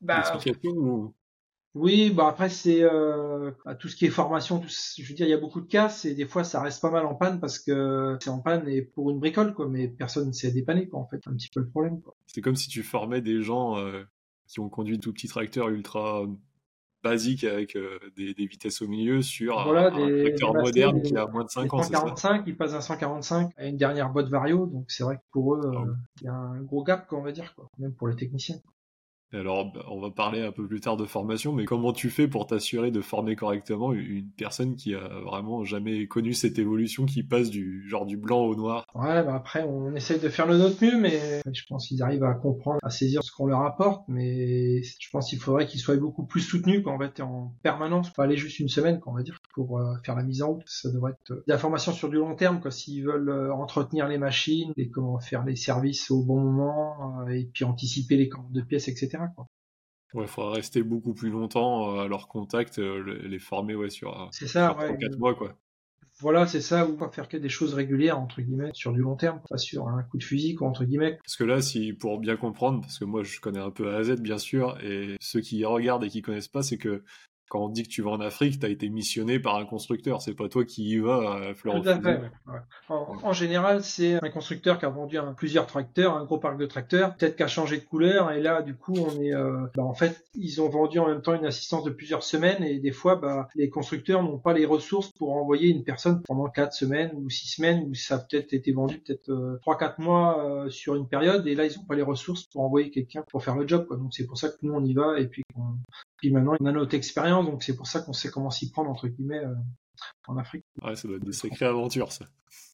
bah, 0.00 0.22
ou... 0.64 1.14
Oui, 1.74 2.10
bah 2.10 2.26
après 2.28 2.48
c'est 2.48 2.82
euh, 2.82 3.52
bah, 3.64 3.76
tout 3.76 3.88
ce 3.88 3.94
qui 3.94 4.04
est 4.04 4.10
formation, 4.10 4.58
tout, 4.58 4.68
je 4.68 5.08
veux 5.08 5.14
dire 5.14 5.26
il 5.26 5.30
y 5.30 5.34
a 5.34 5.38
beaucoup 5.38 5.60
de 5.60 5.68
cas, 5.68 5.88
et 6.04 6.14
des 6.14 6.26
fois 6.26 6.42
ça 6.42 6.60
reste 6.60 6.82
pas 6.82 6.90
mal 6.90 7.06
en 7.06 7.14
panne 7.14 7.38
parce 7.38 7.60
que 7.60 8.16
c'est 8.20 8.30
en 8.30 8.40
panne 8.40 8.68
et 8.68 8.82
pour 8.82 9.10
une 9.10 9.20
bricole 9.20 9.54
quoi, 9.54 9.68
mais 9.68 9.86
personne 9.86 10.28
ne 10.28 10.32
s'est 10.32 10.50
dépanné 10.50 10.88
quoi 10.88 10.98
en 10.98 11.06
fait, 11.06 11.20
un 11.26 11.32
petit 11.34 11.48
peu 11.54 11.60
le 11.60 11.68
problème 11.68 12.00
quoi. 12.00 12.16
C'est 12.26 12.40
comme 12.40 12.56
si 12.56 12.68
tu 12.68 12.82
formais 12.82 13.20
des 13.20 13.40
gens 13.40 13.78
euh, 13.78 14.02
qui 14.48 14.58
ont 14.58 14.68
conduit 14.68 14.98
tout 14.98 15.12
petit 15.12 15.28
tracteur 15.28 15.68
ultra 15.68 16.26
basique 17.02 17.44
avec 17.44 17.76
euh, 17.76 17.98
des, 18.16 18.34
vitesses 18.34 18.82
au 18.82 18.88
milieu 18.88 19.22
sur 19.22 19.58
un, 19.58 19.90
tracteur 19.90 20.54
moderne 20.54 21.02
qui 21.02 21.16
a 21.16 21.26
moins 21.26 21.44
de 21.44 21.50
5 21.50 21.72
ans. 21.72 21.82
145, 21.82 22.44
ils 22.46 22.56
passent 22.56 22.74
à 22.74 22.80
145 22.80 23.52
à 23.56 23.66
une 23.66 23.76
dernière 23.76 24.10
boîte 24.10 24.28
Vario, 24.28 24.66
donc 24.66 24.86
c'est 24.88 25.04
vrai 25.04 25.16
que 25.16 25.22
pour 25.30 25.54
eux, 25.54 25.72
ah 25.74 25.84
il 26.20 26.24
y 26.24 26.28
a 26.28 26.34
un 26.34 26.60
gros 26.62 26.82
gap, 26.82 27.06
quoi, 27.06 27.18
on 27.18 27.22
va 27.22 27.32
dire, 27.32 27.54
quoi, 27.54 27.68
même 27.78 27.94
pour 27.94 28.08
les 28.08 28.16
techniciens. 28.16 28.56
Alors, 29.32 29.72
bah, 29.72 29.84
on 29.88 30.00
va 30.00 30.10
parler 30.10 30.42
un 30.42 30.52
peu 30.52 30.66
plus 30.66 30.80
tard 30.80 30.96
de 30.96 31.04
formation, 31.04 31.52
mais 31.52 31.64
comment 31.64 31.92
tu 31.92 32.10
fais 32.10 32.26
pour 32.26 32.46
t'assurer 32.46 32.90
de 32.90 33.00
former 33.00 33.36
correctement 33.36 33.92
une 33.92 34.28
personne 34.36 34.76
qui 34.76 34.94
a 34.94 35.08
vraiment 35.24 35.64
jamais 35.64 36.06
connu 36.06 36.32
cette 36.32 36.58
évolution 36.58 37.06
qui 37.06 37.22
passe 37.22 37.50
du 37.50 37.88
genre 37.88 38.06
du 38.06 38.16
blanc 38.16 38.40
au 38.40 38.56
noir? 38.56 38.84
Ouais, 38.94 39.22
bah 39.22 39.34
après, 39.34 39.62
on 39.62 39.94
essaye 39.94 40.18
de 40.18 40.28
faire 40.28 40.46
le 40.46 40.58
nôtre 40.58 40.82
mieux, 40.82 40.98
mais 40.98 41.42
je 41.52 41.62
pense 41.68 41.88
qu'ils 41.88 42.02
arrivent 42.02 42.24
à 42.24 42.34
comprendre, 42.34 42.78
à 42.82 42.90
saisir 42.90 43.22
ce 43.22 43.30
qu'on 43.32 43.46
leur 43.46 43.62
apporte, 43.62 44.04
mais 44.08 44.82
je 44.82 45.10
pense 45.10 45.30
qu'il 45.30 45.38
faudrait 45.38 45.66
qu'ils 45.66 45.80
soient 45.80 45.96
beaucoup 45.96 46.26
plus 46.26 46.40
soutenus 46.40 46.82
quand 46.84 46.94
on 46.94 46.98
va 46.98 47.06
être 47.06 47.20
en 47.20 47.54
permanence, 47.62 48.12
pas 48.12 48.24
aller 48.24 48.36
juste 48.36 48.58
une 48.58 48.68
semaine, 48.68 48.98
quand 49.00 49.12
on 49.12 49.14
va 49.14 49.22
dire, 49.22 49.38
pour 49.54 49.78
euh, 49.78 49.94
faire 50.04 50.16
la 50.16 50.22
mise 50.22 50.42
en 50.42 50.54
route. 50.54 50.62
Ça 50.66 50.90
devrait 50.90 51.12
être 51.12 51.34
de 51.34 51.44
la 51.46 51.58
formation 51.58 51.92
sur 51.92 52.08
du 52.08 52.16
long 52.16 52.34
terme, 52.34 52.60
quoi, 52.60 52.70
s'ils 52.70 53.04
veulent 53.04 53.28
euh, 53.28 53.52
entretenir 53.52 54.08
les 54.08 54.18
machines 54.18 54.72
et 54.76 54.88
comment 54.88 55.18
faire 55.20 55.44
les 55.44 55.56
services 55.56 56.10
au 56.10 56.24
bon 56.24 56.40
moment, 56.40 57.20
euh, 57.20 57.30
et 57.30 57.48
puis 57.52 57.64
anticiper 57.64 58.16
les 58.16 58.28
commandes 58.28 58.52
de 58.52 58.62
pièces, 58.62 58.88
etc. 58.88 59.19
Ouais, 60.12 60.24
il 60.24 60.28
faudra 60.28 60.52
rester 60.52 60.82
beaucoup 60.82 61.14
plus 61.14 61.30
longtemps 61.30 62.00
à 62.00 62.08
leur 62.08 62.26
contact, 62.26 62.78
les 62.78 63.38
former 63.38 63.76
ouais, 63.76 63.90
sur, 63.90 64.28
c'est 64.32 64.48
ça, 64.48 64.76
ouais, 64.76 64.96
4 64.98 65.18
mois. 65.18 65.34
Quoi. 65.34 65.56
Voilà, 66.18 66.46
c'est 66.46 66.60
ça, 66.60 66.86
ou 66.86 66.96
pas 66.96 67.08
faire 67.10 67.28
que 67.28 67.36
des 67.36 67.48
choses 67.48 67.72
régulières, 67.72 68.18
entre 68.18 68.42
guillemets, 68.42 68.70
sur 68.74 68.92
du 68.92 69.00
long 69.00 69.16
terme, 69.16 69.40
pas 69.48 69.56
sur 69.56 69.88
un 69.88 70.02
coup 70.02 70.18
de 70.18 70.24
fusil, 70.24 70.54
quoi, 70.54 70.68
entre 70.68 70.84
guillemets. 70.84 71.18
Parce 71.24 71.36
que 71.36 71.44
là, 71.44 71.62
si, 71.62 71.92
pour 71.92 72.18
bien 72.18 72.36
comprendre, 72.36 72.80
parce 72.80 72.98
que 72.98 73.04
moi 73.04 73.22
je 73.22 73.40
connais 73.40 73.60
un 73.60 73.70
peu 73.70 73.94
A 73.94 73.98
à 73.98 74.02
Z, 74.02 74.20
bien 74.20 74.36
sûr, 74.36 74.76
et 74.82 75.16
ceux 75.20 75.40
qui 75.40 75.64
regardent 75.64 76.04
et 76.04 76.08
qui 76.08 76.22
connaissent 76.22 76.48
pas, 76.48 76.62
c'est 76.62 76.76
que 76.76 77.04
quand 77.50 77.64
on 77.64 77.68
dit 77.68 77.82
que 77.82 77.88
tu 77.88 78.00
vas 78.00 78.12
en 78.12 78.20
Afrique, 78.20 78.60
tu 78.60 78.64
as 78.64 78.68
été 78.68 78.88
missionné 78.88 79.40
par 79.40 79.56
un 79.56 79.66
constructeur. 79.66 80.22
C'est 80.22 80.34
pas 80.34 80.48
toi 80.48 80.64
qui 80.64 80.88
y 80.88 80.98
vas 80.98 81.48
à 81.48 81.54
fleur 81.54 81.82
Tout 81.82 81.88
à 81.88 82.00
fait. 82.00 82.20
En, 82.88 83.32
général, 83.32 83.82
c'est 83.82 84.22
un 84.24 84.30
constructeur 84.30 84.78
qui 84.78 84.84
a 84.84 84.88
vendu 84.88 85.18
plusieurs 85.36 85.66
tracteurs, 85.66 86.14
un 86.14 86.24
gros 86.24 86.38
parc 86.38 86.58
de 86.58 86.66
tracteurs, 86.66 87.16
peut-être 87.16 87.36
qui 87.36 87.42
a 87.42 87.48
changé 87.48 87.78
de 87.78 87.84
couleur. 87.84 88.30
Et 88.30 88.40
là, 88.40 88.62
du 88.62 88.76
coup, 88.76 88.94
on 88.96 89.20
est, 89.20 89.34
euh, 89.34 89.66
bah, 89.74 89.82
en 89.82 89.94
fait, 89.94 90.24
ils 90.34 90.62
ont 90.62 90.68
vendu 90.68 91.00
en 91.00 91.08
même 91.08 91.22
temps 91.22 91.34
une 91.34 91.44
assistance 91.44 91.82
de 91.82 91.90
plusieurs 91.90 92.22
semaines. 92.22 92.62
Et 92.62 92.78
des 92.78 92.92
fois, 92.92 93.16
bah, 93.16 93.48
les 93.56 93.68
constructeurs 93.68 94.22
n'ont 94.22 94.38
pas 94.38 94.52
les 94.52 94.64
ressources 94.64 95.10
pour 95.10 95.32
envoyer 95.32 95.70
une 95.70 95.82
personne 95.82 96.22
pendant 96.22 96.48
quatre 96.48 96.72
semaines 96.72 97.10
ou 97.16 97.28
six 97.30 97.48
semaines, 97.48 97.84
où 97.90 97.94
ça 97.94 98.14
a 98.14 98.18
peut-être 98.18 98.52
été 98.52 98.70
vendu 98.70 99.00
peut-être 99.00 99.28
euh, 99.28 99.58
trois, 99.62 99.76
quatre 99.76 99.98
mois 99.98 100.44
euh, 100.44 100.70
sur 100.70 100.94
une 100.94 101.08
période. 101.08 101.44
Et 101.48 101.56
là, 101.56 101.66
ils 101.66 101.76
n'ont 101.76 101.84
pas 101.84 101.96
les 101.96 102.02
ressources 102.02 102.44
pour 102.44 102.62
envoyer 102.62 102.90
quelqu'un 102.90 103.24
pour 103.28 103.42
faire 103.42 103.56
le 103.56 103.66
job. 103.66 103.86
Quoi. 103.88 103.96
Donc 103.96 104.14
c'est 104.14 104.26
pour 104.26 104.38
ça 104.38 104.50
que 104.50 104.56
nous 104.62 104.72
on 104.72 104.84
y 104.84 104.94
va 104.94 105.18
et 105.18 105.26
puis 105.26 105.42
puis 106.20 106.30
maintenant, 106.30 106.54
on 106.60 106.66
a 106.66 106.72
notre 106.72 106.94
expérience, 106.94 107.46
donc 107.46 107.62
c'est 107.62 107.74
pour 107.74 107.86
ça 107.86 108.00
qu'on 108.00 108.12
sait 108.12 108.30
comment 108.30 108.50
s'y 108.50 108.70
prendre, 108.70 108.90
entre 108.90 109.08
guillemets, 109.08 109.44
euh, 109.44 109.54
en 110.26 110.36
Afrique. 110.36 110.64
Ouais, 110.82 110.96
ça 110.96 111.08
doit 111.08 111.16
être 111.16 111.24
des 111.24 111.32
sacrées 111.32 111.66
aventures, 111.66 112.12
ça. 112.12 112.26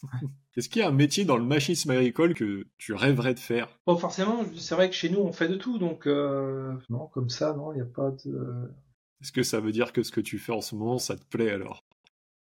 Est-ce 0.56 0.68
qu'il 0.68 0.82
y 0.82 0.84
a 0.84 0.88
un 0.88 0.92
métier 0.92 1.24
dans 1.24 1.36
le 1.36 1.44
machisme 1.44 1.90
agricole 1.90 2.34
que 2.34 2.66
tu 2.78 2.92
rêverais 2.92 3.34
de 3.34 3.38
faire? 3.38 3.68
Pas 3.84 3.96
forcément, 3.96 4.44
c'est 4.56 4.74
vrai 4.74 4.88
que 4.88 4.96
chez 4.96 5.10
nous, 5.10 5.20
on 5.20 5.32
fait 5.32 5.48
de 5.48 5.56
tout, 5.56 5.78
donc 5.78 6.06
euh, 6.06 6.74
non, 6.88 7.06
comme 7.08 7.28
ça, 7.28 7.54
non, 7.54 7.72
il 7.72 7.76
n'y 7.76 7.82
a 7.82 7.86
pas 7.86 8.10
de... 8.24 8.70
Est-ce 9.22 9.32
que 9.32 9.42
ça 9.42 9.60
veut 9.60 9.72
dire 9.72 9.92
que 9.92 10.02
ce 10.02 10.10
que 10.10 10.20
tu 10.20 10.38
fais 10.38 10.52
en 10.52 10.60
ce 10.60 10.74
moment, 10.74 10.98
ça 10.98 11.16
te 11.16 11.24
plaît 11.24 11.50
alors? 11.50 11.84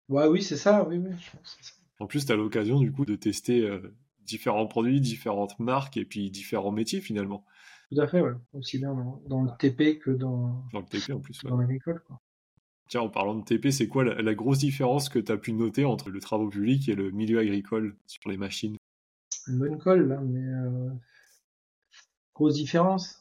Ouais, 0.08 0.28
oui, 0.28 0.44
c'est 0.44 0.58
ça, 0.58 0.86
oui, 0.88 0.98
oui, 0.98 1.12
je 1.20 1.32
pense 1.32 1.58
ça. 1.62 1.74
En 2.00 2.08
plus, 2.08 2.26
tu 2.26 2.32
as 2.32 2.36
l'occasion, 2.36 2.80
du 2.80 2.92
coup, 2.92 3.06
de 3.06 3.16
tester 3.16 3.62
euh, 3.62 3.96
différents 4.22 4.68
produits, 4.68 5.02
différentes 5.02 5.60
marques 5.60 5.98
et 5.98 6.06
puis 6.06 6.32
différents 6.32 6.72
métiers, 6.72 7.02
finalement. 7.02 7.46
Tout 7.92 8.00
à 8.00 8.08
fait, 8.08 8.22
ouais. 8.22 8.32
Aussi 8.54 8.78
bien 8.78 8.94
dans, 9.28 9.44
le 9.44 9.50
TP 9.58 10.00
que 10.00 10.12
dans, 10.12 10.64
dans 10.72 10.80
le 10.80 10.86
TP 10.86 11.12
en 11.12 11.20
plus. 11.20 11.44
Dans 11.44 11.58
l'agricole, 11.58 12.02
quoi. 12.08 12.22
Tiens, 12.88 13.02
en 13.02 13.10
parlant 13.10 13.36
de 13.36 13.44
TP, 13.44 13.72
c'est 13.72 13.88
quoi 13.88 14.04
la, 14.04 14.34
grosse 14.34 14.60
différence 14.60 15.08
que 15.08 15.20
tu 15.20 15.32
as 15.32 15.38
pu 15.38 15.54
noter 15.54 15.86
entre 15.86 16.10
le 16.10 16.20
travaux 16.20 16.50
public 16.50 16.90
et 16.90 16.96
le 16.96 17.12
milieu 17.12 17.40
agricole 17.40 17.96
sur 18.06 18.30
les 18.30 18.38
machines? 18.38 18.76
Une 19.48 19.60
bonne 19.60 19.78
colle, 19.78 20.08
là, 20.08 20.20
mais 20.22 20.44
euh... 20.44 20.90
grosse 22.34 22.56
différence 22.56 23.21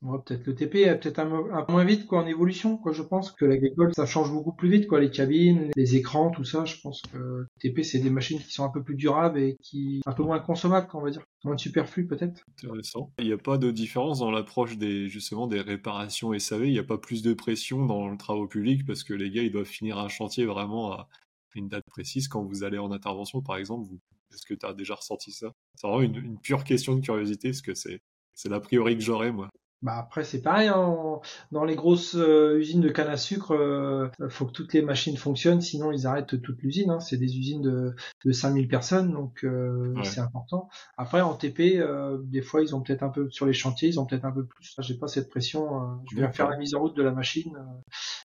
peut-être 0.00 0.46
le 0.46 0.54
TP 0.54 0.76
est 0.76 0.98
peut-être 0.98 1.18
un, 1.18 1.64
peu 1.64 1.72
moins 1.72 1.84
vite 1.84 2.06
quoi 2.06 2.22
en 2.22 2.26
évolution 2.26 2.76
quoi. 2.78 2.92
Je 2.92 3.02
pense 3.02 3.32
que 3.32 3.44
l'agricole 3.44 3.94
ça 3.94 4.06
change 4.06 4.32
beaucoup 4.32 4.52
plus 4.52 4.70
vite 4.70 4.86
quoi. 4.86 5.00
Les 5.00 5.10
cabines 5.10 5.70
les 5.76 5.96
écrans 5.96 6.30
tout 6.30 6.44
ça 6.44 6.64
je 6.64 6.76
pense 6.80 7.02
que 7.02 7.18
le 7.18 7.46
TP 7.60 7.82
c'est 7.82 7.98
des 7.98 8.10
machines 8.10 8.38
qui 8.38 8.52
sont 8.52 8.64
un 8.64 8.70
peu 8.70 8.82
plus 8.82 8.96
durables 8.96 9.38
et 9.38 9.56
qui 9.62 10.00
un 10.06 10.12
peu 10.12 10.22
moins 10.22 10.38
consommables 10.40 10.88
on 10.94 11.02
va 11.02 11.10
dire. 11.10 11.22
Moins 11.44 11.54
de 11.54 11.60
superflu 11.60 12.06
peut-être. 12.06 12.44
Intéressant. 12.58 13.12
Il 13.18 13.26
n'y 13.26 13.32
a 13.32 13.38
pas 13.38 13.58
de 13.58 13.70
différence 13.70 14.20
dans 14.20 14.30
l'approche 14.30 14.76
des 14.78 15.08
justement 15.08 15.46
des 15.46 15.60
réparations 15.60 16.38
SAV 16.38 16.66
il 16.66 16.72
n'y 16.72 16.78
a 16.78 16.84
pas 16.84 16.98
plus 16.98 17.22
de 17.22 17.34
pression 17.34 17.86
dans 17.86 18.08
le 18.08 18.16
travaux 18.16 18.46
public 18.46 18.86
parce 18.86 19.04
que 19.04 19.14
les 19.14 19.30
gars 19.30 19.42
ils 19.42 19.52
doivent 19.52 19.64
finir 19.64 19.98
un 19.98 20.08
chantier 20.08 20.46
vraiment 20.46 20.92
à 20.92 21.08
une 21.54 21.68
date 21.68 21.84
précise. 21.86 22.28
Quand 22.28 22.42
vous 22.44 22.64
allez 22.64 22.78
en 22.78 22.90
intervention 22.92 23.42
par 23.42 23.56
exemple 23.56 23.90
est-ce 24.32 24.46
que 24.46 24.54
tu 24.54 24.66
as 24.66 24.72
déjà 24.72 24.94
ressenti 24.94 25.32
ça? 25.32 25.52
C'est 25.74 25.86
vraiment 25.86 26.02
une, 26.02 26.16
une, 26.16 26.38
pure 26.38 26.64
question 26.64 26.94
de 26.94 27.00
curiosité, 27.00 27.48
parce 27.48 27.62
que 27.62 27.74
c'est, 27.74 28.00
c'est 28.32 28.48
l'a 28.48 28.60
priori 28.60 28.96
que 28.96 29.02
j'aurais, 29.02 29.32
moi. 29.32 29.50
Bah 29.82 29.96
après 29.96 30.24
c'est 30.24 30.42
pareil, 30.42 30.68
hein, 30.68 31.20
dans 31.52 31.64
les 31.64 31.74
grosses 31.74 32.14
euh, 32.14 32.58
usines 32.58 32.82
de 32.82 32.90
canne 32.90 33.08
à 33.08 33.16
sucre, 33.16 33.54
euh, 33.54 34.08
faut 34.28 34.44
que 34.44 34.52
toutes 34.52 34.74
les 34.74 34.82
machines 34.82 35.16
fonctionnent, 35.16 35.62
sinon 35.62 35.90
ils 35.90 36.06
arrêtent 36.06 36.40
toute 36.42 36.60
l'usine. 36.60 36.90
Hein. 36.90 37.00
C'est 37.00 37.16
des 37.16 37.38
usines 37.38 37.62
de, 37.62 37.94
de 38.24 38.32
5000 38.32 38.68
personnes, 38.68 39.10
donc 39.12 39.42
euh, 39.42 39.94
c'est 40.04 40.20
important. 40.20 40.68
Après 40.98 41.22
en 41.22 41.34
TP, 41.34 41.82
des 42.24 42.42
fois 42.42 42.62
ils 42.62 42.76
ont 42.76 42.82
peut-être 42.82 43.02
un 43.02 43.08
peu 43.08 43.30
sur 43.30 43.46
les 43.46 43.54
chantiers, 43.54 43.88
ils 43.88 43.98
ont 43.98 44.04
peut-être 44.04 44.26
un 44.26 44.32
peu 44.32 44.44
plus. 44.44 44.74
J'ai 44.80 44.98
pas 44.98 45.08
cette 45.08 45.30
pression. 45.30 45.98
je 46.10 46.16
viens 46.16 46.30
faire 46.30 46.50
la 46.50 46.58
mise 46.58 46.74
en 46.74 46.80
route 46.80 46.96
de 46.96 47.02
la 47.02 47.12
machine. 47.12 47.56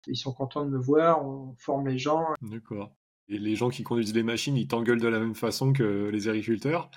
ils 0.07 0.15
sont 0.15 0.31
contents 0.31 0.63
de 0.63 0.69
me 0.69 0.79
voir, 0.79 1.25
on 1.25 1.55
forme 1.57 1.87
les 1.89 1.97
gens. 1.97 2.27
D'accord. 2.41 2.95
Et 3.27 3.39
les 3.39 3.55
gens 3.55 3.69
qui 3.69 3.83
conduisent 3.83 4.13
les 4.13 4.23
machines, 4.23 4.55
ils 4.57 4.67
t'engueulent 4.67 5.01
de 5.01 5.07
la 5.07 5.19
même 5.19 5.35
façon 5.35 5.73
que 5.73 6.09
les 6.09 6.27
agriculteurs? 6.29 6.91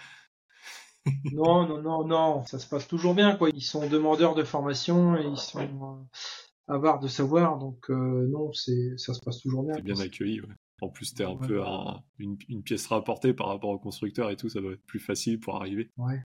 Non, 1.32 1.66
non, 1.66 1.82
non, 1.82 2.06
non, 2.06 2.44
ça 2.44 2.58
se 2.58 2.68
passe 2.68 2.88
toujours 2.88 3.14
bien, 3.14 3.36
quoi. 3.36 3.50
Ils 3.50 3.62
sont 3.62 3.88
demandeurs 3.88 4.34
de 4.34 4.44
formation 4.44 5.16
et 5.16 5.26
ils 5.26 5.36
sont 5.36 5.60
euh, 5.60 6.74
avares 6.74 7.00
de 7.00 7.08
savoir, 7.08 7.58
donc 7.58 7.90
euh, 7.90 8.26
non, 8.28 8.52
c'est, 8.52 8.96
ça 8.96 9.12
se 9.14 9.20
passe 9.20 9.40
toujours 9.40 9.64
bien. 9.64 9.74
C'est 9.74 9.82
bien 9.82 10.00
accueilli, 10.00 10.40
ouais. 10.40 10.54
En 10.80 10.88
plus, 10.88 11.14
t'es 11.14 11.24
un 11.24 11.36
peu 11.36 11.62
une, 12.18 12.36
pièce 12.62 12.86
rapportée 12.88 13.32
par 13.32 13.48
rapport 13.48 13.70
au 13.70 13.78
constructeur 13.78 14.30
et 14.30 14.36
tout, 14.36 14.48
ça 14.48 14.60
doit 14.60 14.72
être 14.72 14.84
plus 14.86 14.98
facile 14.98 15.38
pour 15.38 15.56
arriver. 15.56 15.90
Ouais. 15.96 16.20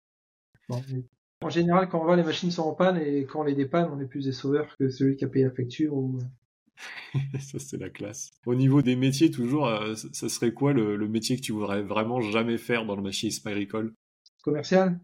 En 1.40 1.50
général, 1.50 1.88
quand 1.88 2.00
on 2.00 2.06
va, 2.06 2.16
les 2.16 2.24
machines 2.24 2.50
sont 2.50 2.62
en 2.62 2.74
panne 2.74 2.96
et 2.96 3.24
quand 3.24 3.40
on 3.40 3.44
les 3.44 3.54
dépanne, 3.54 3.88
on 3.92 4.00
est 4.00 4.06
plus 4.06 4.24
des 4.24 4.32
sauveurs 4.32 4.74
que 4.76 4.88
celui 4.88 5.16
qui 5.16 5.24
a 5.24 5.28
payé 5.28 5.44
la 5.44 5.52
facture 5.52 5.94
ou. 5.94 6.18
ça, 7.40 7.58
c'est 7.58 7.76
la 7.76 7.90
classe. 7.90 8.30
Au 8.46 8.54
niveau 8.54 8.82
des 8.82 8.96
métiers, 8.96 9.30
toujours, 9.30 9.66
euh, 9.66 9.94
ça 9.94 10.28
serait 10.28 10.52
quoi 10.52 10.72
le, 10.72 10.96
le, 10.96 11.08
métier 11.08 11.36
que 11.36 11.42
tu 11.42 11.52
voudrais 11.52 11.82
vraiment 11.82 12.20
jamais 12.20 12.58
faire 12.58 12.86
dans 12.86 12.96
le 12.96 13.02
machinisme 13.02 13.46
agricole? 13.48 13.94
Commercial 14.48 14.98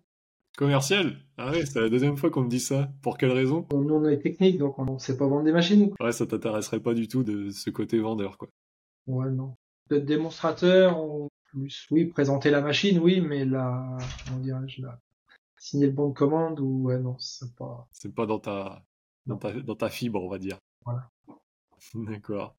Commercial 0.57 1.19
Ah 1.37 1.51
ouais, 1.51 1.67
c'est 1.67 1.79
la 1.79 1.91
deuxième 1.91 2.17
fois 2.17 2.31
qu'on 2.31 2.45
me 2.45 2.49
dit 2.49 2.61
ça. 2.61 2.89
Pour 3.03 3.19
quelle 3.19 3.33
raison 3.33 3.67
Nous, 3.73 3.95
on 3.95 4.09
est 4.09 4.19
technique, 4.19 4.57
donc 4.57 4.79
on 4.79 4.95
ne 4.95 4.99
sait 4.99 5.19
pas 5.19 5.27
vendre 5.27 5.45
des 5.45 5.53
machines. 5.53 5.93
Ouais, 6.01 6.13
ça 6.13 6.27
t'intéresserait 6.27 6.81
pas 6.81 6.95
du 6.95 7.09
tout 7.09 7.23
de 7.23 7.51
ce 7.51 7.69
côté 7.69 7.99
vendeur, 7.99 8.39
quoi. 8.39 8.49
Ouais, 9.07 9.31
non. 9.31 9.55
Peut-être 9.87 10.07
démonstrateur, 10.07 10.99
ou 11.05 11.29
plus. 11.51 11.87
Oui, 11.91 12.07
présenter 12.07 12.51
la 12.51 12.63
machine, 12.63 12.99
oui, 13.01 13.21
mais 13.21 13.45
là, 13.45 13.99
comment 14.25 14.41
dirais-je, 14.41 14.81
là, 14.81 14.99
signer 15.59 15.89
le 15.89 15.93
bon 15.93 16.09
de 16.09 16.15
commande, 16.15 16.59
ou 16.59 16.85
ouais, 16.85 16.99
non, 16.99 17.17
c'est 17.19 17.55
pas. 17.55 17.87
C'est 17.93 18.15
pas 18.15 18.25
dans 18.25 18.39
ta, 18.39 18.83
dans 19.27 19.37
ta, 19.37 19.53
dans 19.53 19.77
ta 19.77 19.91
fibre, 19.91 20.25
on 20.25 20.31
va 20.31 20.39
dire. 20.39 20.57
Voilà. 20.87 21.11
D'accord. 21.95 22.57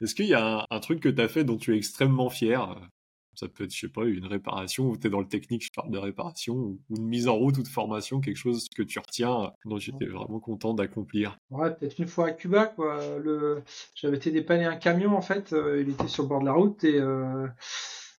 Est-ce 0.00 0.14
qu'il 0.14 0.26
y 0.26 0.34
a 0.34 0.60
un, 0.60 0.66
un 0.70 0.78
truc 0.78 1.00
que 1.00 1.08
tu 1.08 1.20
as 1.20 1.28
fait 1.28 1.42
dont 1.42 1.56
tu 1.56 1.74
es 1.74 1.76
extrêmement 1.76 2.30
fier? 2.30 2.88
Ça 3.34 3.48
peut 3.48 3.64
être, 3.64 3.74
je 3.74 3.80
sais 3.80 3.88
pas, 3.88 4.04
une 4.04 4.26
réparation, 4.26 4.88
ou 4.88 4.96
tu 4.96 5.06
es 5.06 5.10
dans 5.10 5.20
le 5.20 5.28
technique, 5.28 5.64
je 5.64 5.70
parle 5.74 5.90
de 5.90 5.98
réparation, 5.98 6.54
ou 6.54 6.80
une 6.96 7.06
mise 7.06 7.28
en 7.28 7.36
route 7.36 7.58
ou 7.58 7.62
de 7.62 7.68
formation, 7.68 8.20
quelque 8.20 8.36
chose 8.36 8.66
que 8.74 8.82
tu 8.82 8.98
retiens, 8.98 9.52
dont 9.64 9.78
j'étais 9.78 10.06
vraiment 10.06 10.40
content 10.40 10.74
d'accomplir. 10.74 11.38
Ouais, 11.50 11.74
peut-être 11.74 11.98
une 11.98 12.08
fois 12.08 12.28
à 12.28 12.32
Cuba, 12.32 12.66
quoi. 12.66 13.18
Le... 13.18 13.62
J'avais 13.94 14.16
été 14.16 14.30
dépanner 14.30 14.64
un 14.64 14.76
camion, 14.76 15.16
en 15.16 15.22
fait, 15.22 15.52
euh, 15.52 15.82
il 15.82 15.90
était 15.90 16.08
sur 16.08 16.24
le 16.24 16.28
bord 16.28 16.40
de 16.40 16.46
la 16.46 16.52
route, 16.52 16.84
et 16.84 16.98
euh... 16.98 17.46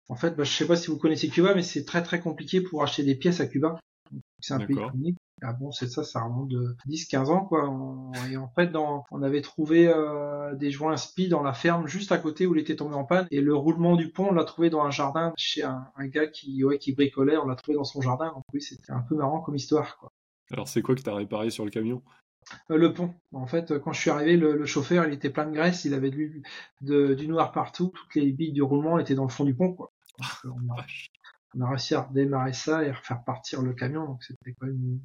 en 0.08 0.16
fait, 0.16 0.36
bah, 0.36 0.44
je 0.44 0.52
sais 0.52 0.66
pas 0.66 0.76
si 0.76 0.88
vous 0.88 0.98
connaissez 0.98 1.28
Cuba, 1.28 1.54
mais 1.54 1.62
c'est 1.62 1.84
très 1.84 2.02
très 2.02 2.20
compliqué 2.20 2.60
pour 2.60 2.82
acheter 2.82 3.02
des 3.02 3.14
pièces 3.14 3.40
à 3.40 3.46
Cuba. 3.46 3.78
C'est 4.40 4.54
un 4.54 4.66
pays 4.66 4.76
unique. 4.94 5.18
Ah 5.44 5.52
bon, 5.52 5.72
c'est 5.72 5.88
ça, 5.88 6.04
ça 6.04 6.22
remonte 6.22 6.48
de 6.48 6.76
10-15 6.86 7.26
ans, 7.26 7.44
quoi. 7.44 7.64
Et 8.30 8.36
en 8.36 8.48
fait, 8.48 8.68
dans, 8.68 9.04
on 9.10 9.22
avait 9.22 9.42
trouvé 9.42 9.88
euh, 9.88 10.54
des 10.54 10.70
joints 10.70 10.96
spi 10.96 11.28
dans 11.28 11.42
la 11.42 11.52
ferme 11.52 11.88
juste 11.88 12.12
à 12.12 12.18
côté 12.18 12.46
où 12.46 12.54
il 12.54 12.60
était 12.60 12.76
tombé 12.76 12.94
en 12.94 13.04
panne. 13.04 13.26
Et 13.32 13.40
le 13.40 13.54
roulement 13.54 13.96
du 13.96 14.10
pont, 14.10 14.28
on 14.30 14.34
l'a 14.34 14.44
trouvé 14.44 14.70
dans 14.70 14.82
un 14.82 14.90
jardin 14.90 15.32
chez 15.36 15.64
un, 15.64 15.84
gars 15.98 16.28
qui, 16.28 16.62
ouais, 16.64 16.78
qui 16.78 16.92
bricolait. 16.92 17.36
On 17.36 17.46
l'a 17.46 17.56
trouvé 17.56 17.76
dans 17.76 17.84
son 17.84 18.00
jardin. 18.00 18.28
Donc 18.28 18.44
oui, 18.52 18.62
c'était 18.62 18.92
un 18.92 19.00
peu 19.00 19.16
marrant 19.16 19.40
comme 19.40 19.56
histoire, 19.56 19.98
quoi. 19.98 20.12
Alors, 20.52 20.68
c'est 20.68 20.82
quoi 20.82 20.94
que 20.94 21.02
t'as 21.02 21.14
réparé 21.14 21.50
sur 21.50 21.64
le 21.64 21.70
camion? 21.70 22.02
Euh, 22.70 22.76
le 22.76 22.92
pont. 22.92 23.12
En 23.32 23.46
fait, 23.46 23.78
quand 23.80 23.92
je 23.92 24.00
suis 24.00 24.10
arrivé, 24.10 24.36
le, 24.36 24.64
chauffeur, 24.66 25.06
il 25.06 25.14
était 25.14 25.30
plein 25.30 25.46
de 25.46 25.52
graisse, 25.52 25.84
il 25.84 25.94
avait 25.94 26.10
du, 26.10 26.42
du 26.80 27.28
noir 27.28 27.50
partout, 27.52 27.92
toutes 27.94 28.14
les 28.14 28.30
billes 28.32 28.52
du 28.52 28.62
roulement 28.62 28.98
étaient 28.98 29.14
dans 29.14 29.24
le 29.24 29.30
fond 29.30 29.44
du 29.44 29.54
pont, 29.54 29.72
quoi. 29.72 29.90
on, 30.44 30.72
a, 30.74 30.84
on, 31.54 31.60
a, 31.62 31.70
réussi 31.70 31.94
à 31.94 32.02
redémarrer 32.02 32.52
ça 32.52 32.84
et 32.84 32.92
refaire 32.92 33.24
partir 33.24 33.62
le 33.62 33.72
camion, 33.72 34.04
donc 34.04 34.22
c'était 34.22 34.52
quand 34.52 34.66
même 34.66 35.00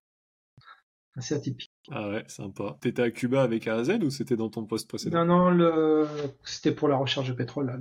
assez 1.18 1.36
atypique. 1.36 1.72
Ah 1.92 2.10
ouais, 2.10 2.24
sympa. 2.28 2.78
T'étais 2.82 3.02
à 3.02 3.12
Cuba 3.12 3.42
avec 3.42 3.68
AZ 3.68 3.90
ou 4.02 4.10
c'était 4.10 4.36
dans 4.36 4.50
ton 4.50 4.66
poste 4.66 4.88
précédent? 4.88 5.26
Non, 5.26 5.46
non, 5.46 5.50
le... 5.50 6.08
c'était 6.44 6.72
pour 6.72 6.88
la 6.88 6.96
recherche 6.96 7.28
de 7.28 7.34
pétrole. 7.34 7.68
Là, 7.68 7.78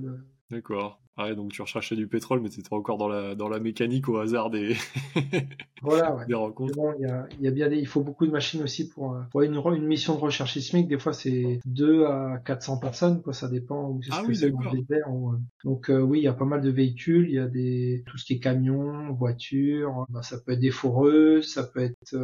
D'accord. 0.50 1.00
Ouais, 1.18 1.35
donc 1.35 1.52
tu 1.52 1.62
recherchais 1.62 1.96
du 1.96 2.06
pétrole, 2.06 2.40
mais 2.40 2.50
tu 2.50 2.61
étais 2.61 2.75
encore 2.75 2.99
dans 2.99 3.08
la, 3.08 3.35
dans 3.35 3.49
la 3.49 3.58
mécanique 3.58 4.06
au 4.06 4.18
hasard 4.18 4.50
des, 4.50 4.76
voilà, 5.82 6.14
ouais. 6.14 6.26
des 6.26 6.35
rencontres. 6.35 6.75
Bon, 6.75 6.92
il, 6.99 7.06
y 7.06 7.11
a, 7.11 7.26
y 7.40 7.49
a 7.49 7.50
bien 7.50 7.70
des, 7.70 7.78
il 7.78 7.87
faut 7.87 8.02
beaucoup 8.02 8.26
de 8.26 8.30
machines 8.30 8.62
aussi 8.62 8.90
pour, 8.90 9.14
euh, 9.14 9.23
pour 9.30 9.40
une, 9.40 9.54
une 9.54 9.87
mission 9.87 10.14
de 10.14 10.20
recherche 10.20 10.52
sismique. 10.52 10.88
Des 10.88 10.99
fois, 10.99 11.14
c'est 11.14 11.61
2 11.64 12.04
à 12.04 12.42
400 12.44 12.76
personnes, 12.76 13.23
quoi. 13.23 13.32
Ça 13.32 13.49
dépend 13.49 13.88
où 13.88 14.00
ah 14.11 14.23
oui, 14.28 14.38
d'accord. 14.38 14.75
Euh. 14.75 15.38
Donc, 15.64 15.88
euh, 15.88 16.00
oui, 16.00 16.18
il 16.18 16.25
y 16.25 16.28
a 16.28 16.35
pas 16.35 16.44
mal 16.44 16.61
de 16.61 16.68
véhicules. 16.68 17.28
Il 17.30 17.35
y 17.35 17.38
a 17.38 17.46
des, 17.46 18.04
tout 18.06 18.18
ce 18.18 18.26
qui 18.26 18.35
est 18.35 18.38
camions, 18.38 19.11
voitures. 19.14 20.04
Bah, 20.11 20.20
ça 20.20 20.37
peut 20.38 20.52
être 20.52 20.61
des 20.61 20.70
foreuses, 20.70 21.50
ça 21.50 21.64
peut 21.64 21.80
être 21.80 22.14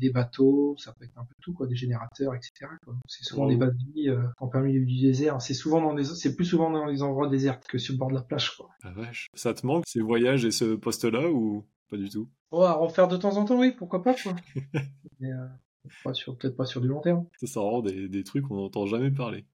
des 0.00 0.10
bateaux, 0.10 0.74
ça 0.78 0.92
peut 0.98 1.04
être 1.04 1.16
un 1.16 1.24
peu 1.24 1.34
tout, 1.40 1.52
quoi, 1.52 1.68
des 1.68 1.76
générateurs, 1.76 2.34
etc. 2.34 2.66
C'est 3.06 3.22
souvent 3.22 3.46
des 3.46 3.56
bases 3.56 3.76
de 3.76 3.92
vie 3.94 4.10
en 4.38 4.48
plein 4.48 4.62
milieu 4.62 4.84
du 4.84 5.00
désert. 5.00 5.40
C'est 5.40 5.54
souvent 5.54 5.80
dans 5.80 5.94
des, 5.94 6.02
c'est 6.02 6.34
plus 6.34 6.44
souvent 6.44 6.70
dans 6.70 6.86
les 6.86 7.02
endroits 7.04 7.28
déserts 7.28 7.60
que 7.60 7.78
sur 7.78 7.94
le 7.94 7.98
bord 7.98 8.10
de 8.10 8.15
la 8.16 8.22
plage. 8.22 8.56
Quoi. 8.56 8.68
Ah 8.82 8.92
Ça 9.34 9.54
te 9.54 9.66
manque 9.66 9.84
ces 9.86 10.00
voyages 10.00 10.44
et 10.44 10.50
ce 10.50 10.74
poste-là 10.74 11.30
ou 11.30 11.64
pas 11.90 11.96
du 11.96 12.08
tout? 12.08 12.28
Oh, 12.50 12.62
À 12.62 12.72
refaire 12.72 13.08
de 13.08 13.16
temps 13.16 13.36
en 13.36 13.44
temps, 13.44 13.58
oui, 13.58 13.72
pourquoi 13.76 14.02
pas. 14.02 14.14
Quoi. 14.14 14.34
mais, 15.20 15.30
euh, 15.32 15.46
Peut-être 16.04 16.56
pas 16.56 16.66
sur 16.66 16.80
du 16.80 16.88
long 16.88 17.00
terme. 17.00 17.26
Ça, 17.38 17.46
ça 17.46 17.60
rend 17.60 17.80
des, 17.80 18.08
des 18.08 18.24
trucs 18.24 18.44
qu'on 18.48 18.56
n'entend 18.56 18.86
jamais 18.86 19.10
parler. 19.10 19.44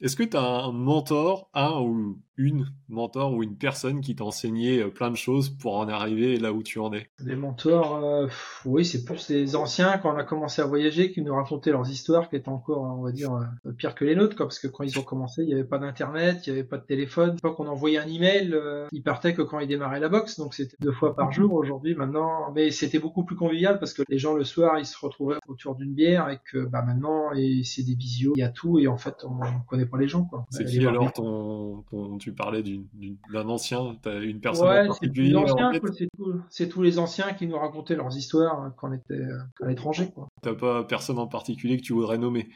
Est-ce 0.00 0.16
que 0.16 0.22
tu 0.22 0.36
as 0.36 0.42
un 0.42 0.72
mentor, 0.72 1.50
un 1.54 1.80
ou 1.80 2.20
une 2.38 2.66
mentor 2.88 3.34
ou 3.34 3.42
une 3.42 3.56
personne 3.56 4.00
qui 4.00 4.14
t'a 4.14 4.24
enseigné 4.24 4.80
euh, 4.80 4.88
plein 4.88 5.10
de 5.10 5.16
choses 5.16 5.50
pour 5.50 5.76
en 5.76 5.88
arriver 5.88 6.38
là 6.38 6.52
où 6.52 6.62
tu 6.62 6.78
en 6.78 6.92
es 6.94 7.10
Des 7.20 7.34
mentors, 7.36 7.96
euh, 7.96 8.28
oui, 8.64 8.84
c'est 8.84 9.04
plus 9.04 9.28
les 9.28 9.56
anciens 9.56 9.98
quand 9.98 10.14
on 10.14 10.16
a 10.16 10.24
commencé 10.24 10.62
à 10.62 10.66
voyager 10.66 11.10
qui 11.12 11.20
nous 11.20 11.34
racontaient 11.34 11.72
leurs 11.72 11.90
histoires 11.90 12.30
qui 12.30 12.36
étaient 12.36 12.48
encore, 12.48 12.82
on 12.98 13.02
va 13.02 13.12
dire, 13.12 13.34
euh, 13.66 13.72
pires 13.72 13.94
que 13.94 14.04
les 14.04 14.14
nôtres, 14.14 14.36
quoi, 14.36 14.46
parce 14.46 14.60
que 14.60 14.68
quand 14.68 14.84
ils 14.84 14.98
ont 14.98 15.02
commencé, 15.02 15.42
il 15.42 15.48
n'y 15.48 15.54
avait 15.54 15.64
pas 15.64 15.78
d'internet, 15.78 16.46
il 16.46 16.52
n'y 16.52 16.58
avait 16.60 16.68
pas 16.68 16.78
de 16.78 16.84
téléphone. 16.86 17.36
Pas 17.42 17.50
qu'on 17.52 17.66
envoyait 17.66 17.98
un 17.98 18.06
email, 18.06 18.52
euh, 18.54 18.86
il 18.92 19.02
partait 19.02 19.34
que 19.34 19.42
quand 19.42 19.58
il 19.58 19.66
démarrait 19.68 20.00
la 20.00 20.08
boxe, 20.08 20.38
donc 20.38 20.54
c'était 20.54 20.76
deux 20.80 20.92
fois 20.92 21.14
par 21.16 21.32
jour. 21.32 21.52
Aujourd'hui, 21.54 21.94
maintenant, 21.96 22.52
mais 22.54 22.70
c'était 22.70 23.00
beaucoup 23.00 23.24
plus 23.24 23.36
convivial 23.36 23.80
parce 23.80 23.92
que 23.92 24.02
les 24.08 24.18
gens 24.18 24.34
le 24.34 24.44
soir, 24.44 24.78
ils 24.78 24.86
se 24.86 24.96
retrouvaient 25.04 25.36
autour 25.48 25.74
d'une 25.74 25.92
bière 25.92 26.28
et 26.30 26.38
que 26.50 26.58
bah 26.66 26.82
maintenant, 26.82 27.32
et 27.34 27.62
c'est 27.64 27.82
des 27.82 27.94
visios, 27.94 28.32
il 28.36 28.40
y 28.40 28.44
a 28.44 28.48
tout 28.48 28.78
et 28.78 28.86
en 28.86 28.96
fait, 28.96 29.16
on, 29.24 29.40
on 29.44 29.60
connaît 29.66 29.86
pas 29.86 29.98
les 29.98 30.06
gens. 30.08 30.24
quoi. 30.24 30.46
C'est 30.50 30.64
Les 30.64 30.70
qui 30.70 30.86
alors 30.86 31.12
ton- 31.12 31.84
tu 32.28 32.34
parlais 32.34 32.62
d'un 32.62 33.48
ancien, 33.48 33.96
t'as 34.02 34.20
une 34.20 34.40
personne 34.40 34.68
Ouais, 34.68 34.82
c'est 34.82 34.88
particulier 34.88 35.32
tous 35.32 36.42
c'est 36.50 36.76
les 36.76 36.98
anciens 36.98 37.32
qui 37.32 37.46
nous 37.46 37.58
racontaient 37.58 37.96
leurs 37.96 38.14
histoires 38.14 38.60
hein, 38.60 38.74
quand 38.76 38.90
on 38.90 38.92
était 38.92 39.14
euh, 39.14 39.38
à 39.62 39.68
l'étranger. 39.68 40.12
T'as 40.42 40.54
pas 40.54 40.84
personne 40.84 41.18
en 41.18 41.26
particulier 41.26 41.78
que 41.78 41.82
tu 41.82 41.94
voudrais 41.94 42.18
nommer? 42.18 42.50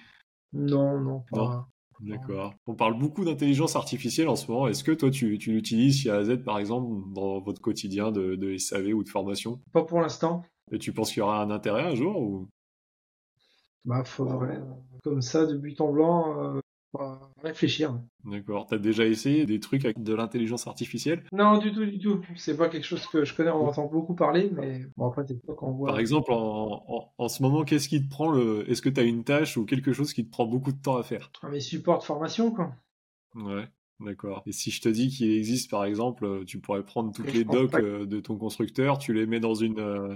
Non, 0.52 1.00
non, 1.00 1.24
pas. 1.32 1.68
D'accord. 2.00 2.52
On 2.66 2.74
parle 2.74 2.98
beaucoup 2.98 3.24
d'intelligence 3.24 3.76
artificielle 3.76 4.28
en 4.28 4.36
ce 4.36 4.50
moment. 4.50 4.66
Est-ce 4.66 4.84
que 4.84 4.92
toi, 4.92 5.10
tu, 5.10 5.38
tu 5.38 5.52
l'utilises 5.52 6.00
chez 6.00 6.10
AZ, 6.10 6.36
par 6.44 6.58
exemple, 6.58 6.90
dans 7.14 7.40
votre 7.40 7.60
quotidien 7.60 8.10
de, 8.10 8.34
de 8.34 8.58
SAV 8.58 8.92
ou 8.92 9.04
de 9.04 9.08
formation? 9.08 9.60
Pas 9.72 9.84
pour 9.84 10.00
l'instant. 10.00 10.42
Et 10.72 10.78
tu 10.78 10.92
penses 10.92 11.10
qu'il 11.10 11.20
y 11.20 11.22
aura 11.22 11.40
un 11.40 11.50
intérêt 11.50 11.84
un 11.84 11.94
jour 11.94 12.20
ou... 12.20 12.48
Bah, 13.84 14.02
faudrait, 14.04 14.56
euh, 14.56 14.74
comme 15.02 15.22
ça, 15.22 15.46
de 15.46 15.56
but 15.56 15.80
en 15.80 15.92
blanc, 15.92 16.56
euh, 16.56 16.60
bah, 16.92 17.30
réfléchir. 17.42 17.98
D'accord. 18.24 18.66
T'as 18.66 18.78
déjà 18.78 19.04
essayé 19.06 19.46
des 19.46 19.58
trucs 19.60 19.84
avec 19.84 20.02
de 20.02 20.14
l'intelligence 20.14 20.66
artificielle? 20.66 21.24
Non, 21.32 21.58
du 21.58 21.72
tout, 21.72 21.84
du 21.84 21.98
tout. 21.98 22.22
C'est 22.36 22.56
pas 22.56 22.68
quelque 22.68 22.84
chose 22.86 23.06
que 23.06 23.24
je 23.24 23.34
connais, 23.34 23.50
on 23.50 23.66
entend 23.66 23.86
beaucoup 23.86 24.14
parler, 24.14 24.50
mais 24.52 24.82
bon, 24.96 25.08
après, 25.08 25.24
c'est 25.26 25.40
pas 25.44 25.54
qu'on 25.54 25.72
voit. 25.72 25.90
Par 25.90 25.98
exemple, 25.98 26.32
en, 26.32 26.84
en, 26.86 27.12
en 27.18 27.28
ce 27.28 27.42
moment, 27.42 27.64
qu'est-ce 27.64 27.88
qui 27.88 28.02
te 28.04 28.08
prend 28.10 28.30
le... 28.30 28.70
Est-ce 28.70 28.82
que 28.82 28.88
t'as 28.88 29.04
une 29.04 29.24
tâche 29.24 29.56
ou 29.56 29.64
quelque 29.64 29.92
chose 29.92 30.12
qui 30.12 30.24
te 30.24 30.30
prend 30.30 30.46
beaucoup 30.46 30.72
de 30.72 30.80
temps 30.80 30.96
à 30.96 31.02
faire? 31.02 31.30
Ah, 31.42 31.48
Mais 31.50 31.60
support 31.60 31.98
de 31.98 32.04
formation, 32.04 32.50
quoi. 32.52 32.74
Ouais. 33.34 33.68
D'accord. 34.00 34.42
Et 34.46 34.52
si 34.52 34.70
je 34.72 34.80
te 34.80 34.88
dis 34.88 35.08
qu'il 35.08 35.30
existe, 35.30 35.70
par 35.70 35.84
exemple, 35.84 36.24
euh, 36.24 36.44
tu 36.44 36.58
pourrais 36.58 36.82
prendre 36.84 37.12
toutes 37.12 37.32
les 37.32 37.44
docs 37.44 37.70
pas. 37.70 37.80
euh, 37.80 38.04
de 38.04 38.18
ton 38.20 38.36
constructeur, 38.36 38.98
tu 38.98 39.12
les 39.14 39.26
mets 39.26 39.38
dans 39.38 39.54
une, 39.54 39.78
euh, 39.78 40.14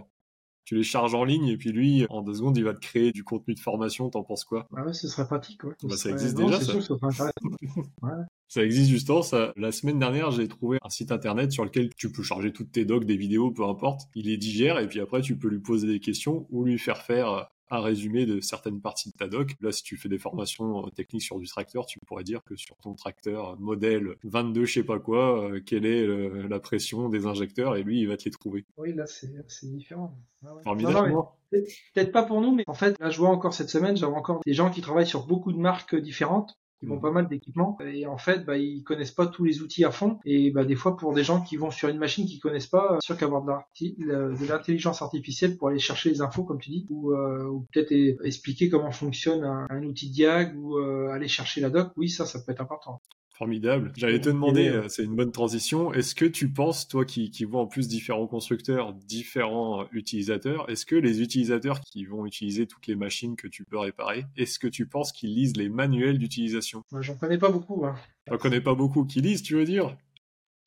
tu 0.67 0.75
les 0.75 0.83
charges 0.83 1.15
en 1.15 1.25
ligne, 1.25 1.47
et 1.47 1.57
puis 1.57 1.71
lui, 1.73 2.05
en 2.11 2.21
deux 2.23 2.35
secondes, 2.35 2.59
il 2.59 2.65
va 2.65 2.75
te 2.75 2.81
créer 2.81 3.13
du 3.13 3.25
contenu 3.25 3.55
de 3.55 3.61
formation. 3.61 4.11
T'en 4.11 4.25
penses 4.25 4.45
quoi? 4.45 4.67
Ah 4.77 4.85
ouais, 4.85 4.93
ce 4.93 5.07
serait 5.09 5.25
pratique, 5.27 5.63
ouais. 5.65 5.75
Bah, 5.85 5.91
ça 5.91 5.97
serait- 5.97 6.13
existe 6.15 6.37
non, 6.39 6.47
déjà, 6.47 6.61
ça. 6.61 6.81
sûr 6.81 6.99
intéressant. 7.03 7.33
Ça 8.49 8.63
existe 8.65 8.91
justement. 8.91 9.23
Ça, 9.23 9.53
la 9.57 9.73
semaine 9.73 9.99
dernière, 9.99 10.31
j'ai 10.31 10.47
trouvé 10.47 10.79
un 10.83 10.89
site 10.89 11.11
internet 11.11 11.51
sur 11.51 11.65
lequel 11.65 11.91
tu 11.97 12.13
peux 12.13 12.23
charger 12.23 12.53
toutes 12.53 12.71
tes 12.71 12.85
docs, 12.85 13.05
des 13.05 13.17
vidéos, 13.17 13.51
peu 13.51 13.65
importe. 13.65 14.03
Il 14.15 14.27
les 14.27 14.37
digère, 14.37 14.79
et 14.79 14.87
puis 14.89 15.01
après, 15.01 15.21
tu 15.21 15.37
peux 15.37 15.49
lui 15.49 15.59
poser 15.59 15.89
des 15.89 15.99
questions 15.99 16.47
ou 16.51 16.65
lui 16.65 16.79
faire 16.79 16.99
faire 17.03 17.29
euh, 17.31 17.43
un 17.71 17.81
résumé 17.81 18.27
de 18.27 18.41
certaines 18.41 18.81
parties 18.81 19.11
de 19.11 19.17
ta 19.17 19.27
doc. 19.29 19.55
Là, 19.61 19.73
si 19.73 19.83
tu 19.83 19.97
fais 19.97 20.09
des 20.09 20.19
formations 20.19 20.87
euh, 20.87 20.91
techniques 20.91 21.23
sur 21.23 21.39
du 21.39 21.47
tracteur, 21.47 21.87
tu 21.87 21.99
pourrais 22.07 22.25
dire 22.25 22.43
que 22.45 22.55
sur 22.57 22.77
ton 22.77 22.95
tracteur 22.95 23.51
euh, 23.51 23.57
modèle 23.59 24.17
22, 24.25 24.65
je 24.65 24.73
sais 24.75 24.83
pas 24.85 24.99
quoi, 24.99 25.51
euh, 25.51 25.61
quelle 25.65 25.85
est 25.87 26.07
la 26.49 26.61
pression 26.61 27.09
des 27.09 27.27
injecteurs, 27.27 27.77
et 27.77 27.83
lui, 27.83 28.01
il 28.01 28.09
va 28.09 28.17
te 28.17 28.25
les 28.25 28.31
trouver. 28.31 28.65
Oui, 28.77 28.93
là, 28.95 29.05
c'est 29.07 29.31
différent. 29.65 30.17
Ah 30.45 30.55
ouais. 30.55 30.63
Formidable. 30.63 31.11
Non, 31.11 31.15
non, 31.17 31.29
mais 31.53 31.61
peut- 31.63 31.67
Peut-être 31.95 32.13
pas 32.13 32.23
pour 32.23 32.41
nous, 32.41 32.55
mais 32.55 32.65
en 32.67 32.75
fait, 32.75 32.99
là, 33.01 33.11
je 33.11 33.19
vois 33.19 33.31
encore 33.31 33.55
cette 33.55 33.71
semaine, 33.71 33.97
j'avais 33.97 34.15
encore 34.15 34.41
des 34.47 34.53
gens 34.55 34.71
qui 34.71 34.81
travaillent 34.81 35.07
sur 35.07 35.27
beaucoup 35.27 35.53
de 35.53 35.59
marques 35.59 35.97
différentes, 35.97 36.57
qui 36.81 36.87
vont 36.87 36.97
Mhm. 36.97 37.03
pas 37.03 37.11
mal 37.11 37.29
d'équipements, 37.29 37.79
et 37.85 38.07
en 38.07 38.19
fait, 38.19 38.45
bah, 38.45 38.59
ils 38.59 38.83
connaissent 38.85 39.11
pas 39.13 39.27
tous 39.27 39.45
les 39.45 39.63
outils 39.63 39.85
à 39.85 39.91
fond, 39.91 40.19
et 40.25 40.51
bah, 40.51 40.65
des 40.65 40.75
fois, 40.75 40.97
pour 40.97 41.15
des 41.15 41.25
gens 41.25 41.41
qui 41.41 41.57
vont 41.57 41.71
sur 41.71 41.89
une 41.89 41.99
machine 41.99 42.27
qu'ils 42.27 42.41
connaissent 42.41 42.67
pas, 42.67 42.99
c'est 43.01 43.07
sûr 43.07 43.17
qu'avoir 43.17 43.43
de 43.45 44.47
l'intelligence 44.49 45.03
artificielle 45.03 45.57
pour 45.57 45.69
aller 45.69 45.79
chercher 45.79 46.11
les 46.11 46.21
infos, 46.21 46.45
comme 46.45 46.61
tu 46.61 46.71
dis, 46.71 46.87
ou, 46.91 47.13
euh, 47.13 47.45
ou 47.47 47.67
peut-être 47.73 47.93
expliquer 48.25 48.69
comment 48.69 48.93
fonctionne 48.93 49.45
un, 49.45 49.67
un 49.71 49.83
outil 49.85 50.09
de 50.09 50.15
diag, 50.15 50.57
ou 50.59 50.79
euh, 50.79 51.09
aller 51.11 51.29
chercher 51.29 51.61
la 51.61 51.71
doc, 51.71 51.93
oui, 51.97 52.09
ça, 52.09 52.27
ça 52.27 52.41
peut 52.41 52.53
être 52.53 52.61
important. 52.61 53.01
Formidable. 53.39 53.93
J'allais 53.97 54.19
te 54.19 54.31
demander, 54.31 54.69
euh, 54.69 54.89
c'est 54.89 55.05
une 55.05 55.15
bonne 55.15 55.31
transition, 55.31 55.93
est-ce 55.93 56.15
que 56.15 56.25
tu 56.25 56.49
penses, 56.49 56.89
toi 56.89 57.05
qui, 57.05 57.31
qui 57.31 57.45
vois 57.45 57.61
en 57.61 57.67
plus 57.67 57.87
différents 57.87 58.27
constructeurs, 58.27 58.95
différents 58.95 59.83
euh, 59.83 59.87
utilisateurs, 59.93 60.71
est-ce 60.71 60.87
que 60.87 60.97
les 60.97 61.21
utilisateurs 61.21 61.83
qui 61.83 62.07
vont 62.07 62.25
utiliser 62.25 62.67
toutes 62.67 62.87
les 62.87 62.97
machines 62.97 63.37
que 63.37 63.47
tu 63.47 63.65
peux 63.65 63.77
réparer, 63.77 64.25
est-ce 64.39 64.59
que 64.59 64.67
tu 64.69 64.87
penses 64.87 65.13
qu'ils 65.13 65.35
lisent 65.35 65.55
les 65.59 65.69
manuels 65.69 66.19
d'utilisation? 66.19 66.83
Moi, 66.91 67.03
j'en 67.03 67.15
connais 67.17 67.37
pas 67.37 67.51
beaucoup, 67.51 67.85
hein. 67.85 67.95
J'en 68.27 68.39
connais 68.39 68.63
pas 68.63 68.75
beaucoup 68.75 69.05
qui 69.05 69.21
lisent, 69.21 69.43
tu 69.43 69.55
veux 69.55 69.67
dire? 69.67 69.95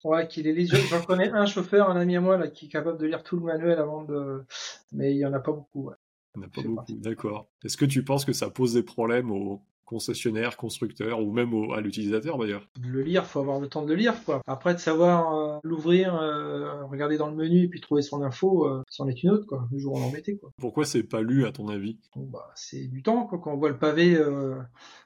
Ouais, 0.04 0.28
qu'il 0.28 0.46
est 0.46 0.54
lise. 0.54 0.72
J'en 0.92 1.02
connais 1.02 1.32
un 1.32 1.48
chauffeur, 1.48 1.90
un 1.90 2.00
ami 2.00 2.18
à 2.18 2.22
moi, 2.22 2.38
là, 2.38 2.50
qui 2.50 2.68
est 2.68 2.70
capable 2.70 3.00
de 3.00 3.08
lire 3.08 3.24
tout 3.24 3.36
le 3.36 3.42
manuel 3.42 3.80
avant 3.80 4.04
de, 4.04 4.44
mais 4.92 5.16
il 5.16 5.18
y 5.18 5.26
en 5.26 5.34
a 5.34 5.40
pas 5.40 5.54
beaucoup, 5.54 5.86
ouais. 5.86 5.96
Il 6.36 6.42
n'y 6.42 6.46
en 6.46 6.48
a 6.48 6.52
pas 6.52 6.62
beaucoup, 6.62 7.00
d'accord. 7.00 7.50
Est-ce 7.66 7.78
que 7.78 7.86
tu 7.86 8.04
penses 8.04 8.26
que 8.26 8.34
ça 8.34 8.52
pose 8.52 8.76
des 8.76 8.84
problèmes 8.84 9.32
aux 9.32 9.64
concessionnaires, 9.90 10.56
constructeurs, 10.56 11.20
ou 11.22 11.32
même 11.34 11.54
au- 11.54 11.74
à 11.74 11.82
l'utilisateur 11.82 12.38
d'ailleurs 12.38 12.68
le 12.82 13.02
lire, 13.02 13.26
faut 13.26 13.40
avoir 13.40 13.60
le 13.60 13.68
temps 13.68 13.82
de 13.84 13.90
le 13.90 13.96
lire, 13.96 14.24
quoi. 14.24 14.42
Après, 14.48 14.74
de 14.76 14.80
savoir 14.80 15.36
euh, 15.36 15.58
l'ouvrir, 15.64 16.16
euh, 16.16 16.86
regarder 16.86 17.18
dans 17.18 17.30
le 17.30 17.36
menu 17.36 17.64
et 17.64 17.68
puis 17.68 17.82
trouver 17.82 18.02
son 18.04 18.22
info, 18.22 18.68
euh, 18.68 18.84
c'en 18.90 19.08
est 19.08 19.24
une 19.24 19.32
autre, 19.32 19.46
quoi. 19.48 19.68
Le 19.72 19.80
jour 19.80 19.94
où 19.94 19.98
on 19.98 20.04
en 20.04 20.12
mettait, 20.12 20.38
quoi. 20.38 20.52
Pourquoi 20.60 20.86
c'est 20.86 21.04
pas 21.04 21.22
lu 21.22 21.46
à 21.46 21.52
ton 21.52 21.68
avis? 21.68 21.98
Bon, 22.16 22.28
bah, 22.32 22.52
c'est 22.56 22.88
du 22.88 23.02
temps, 23.02 23.26
quoi. 23.26 23.40
Quand 23.40 23.52
on 23.54 23.58
voit 23.58 23.70
le 23.70 23.78
pavé, 23.80 24.16
euh, 24.16 24.56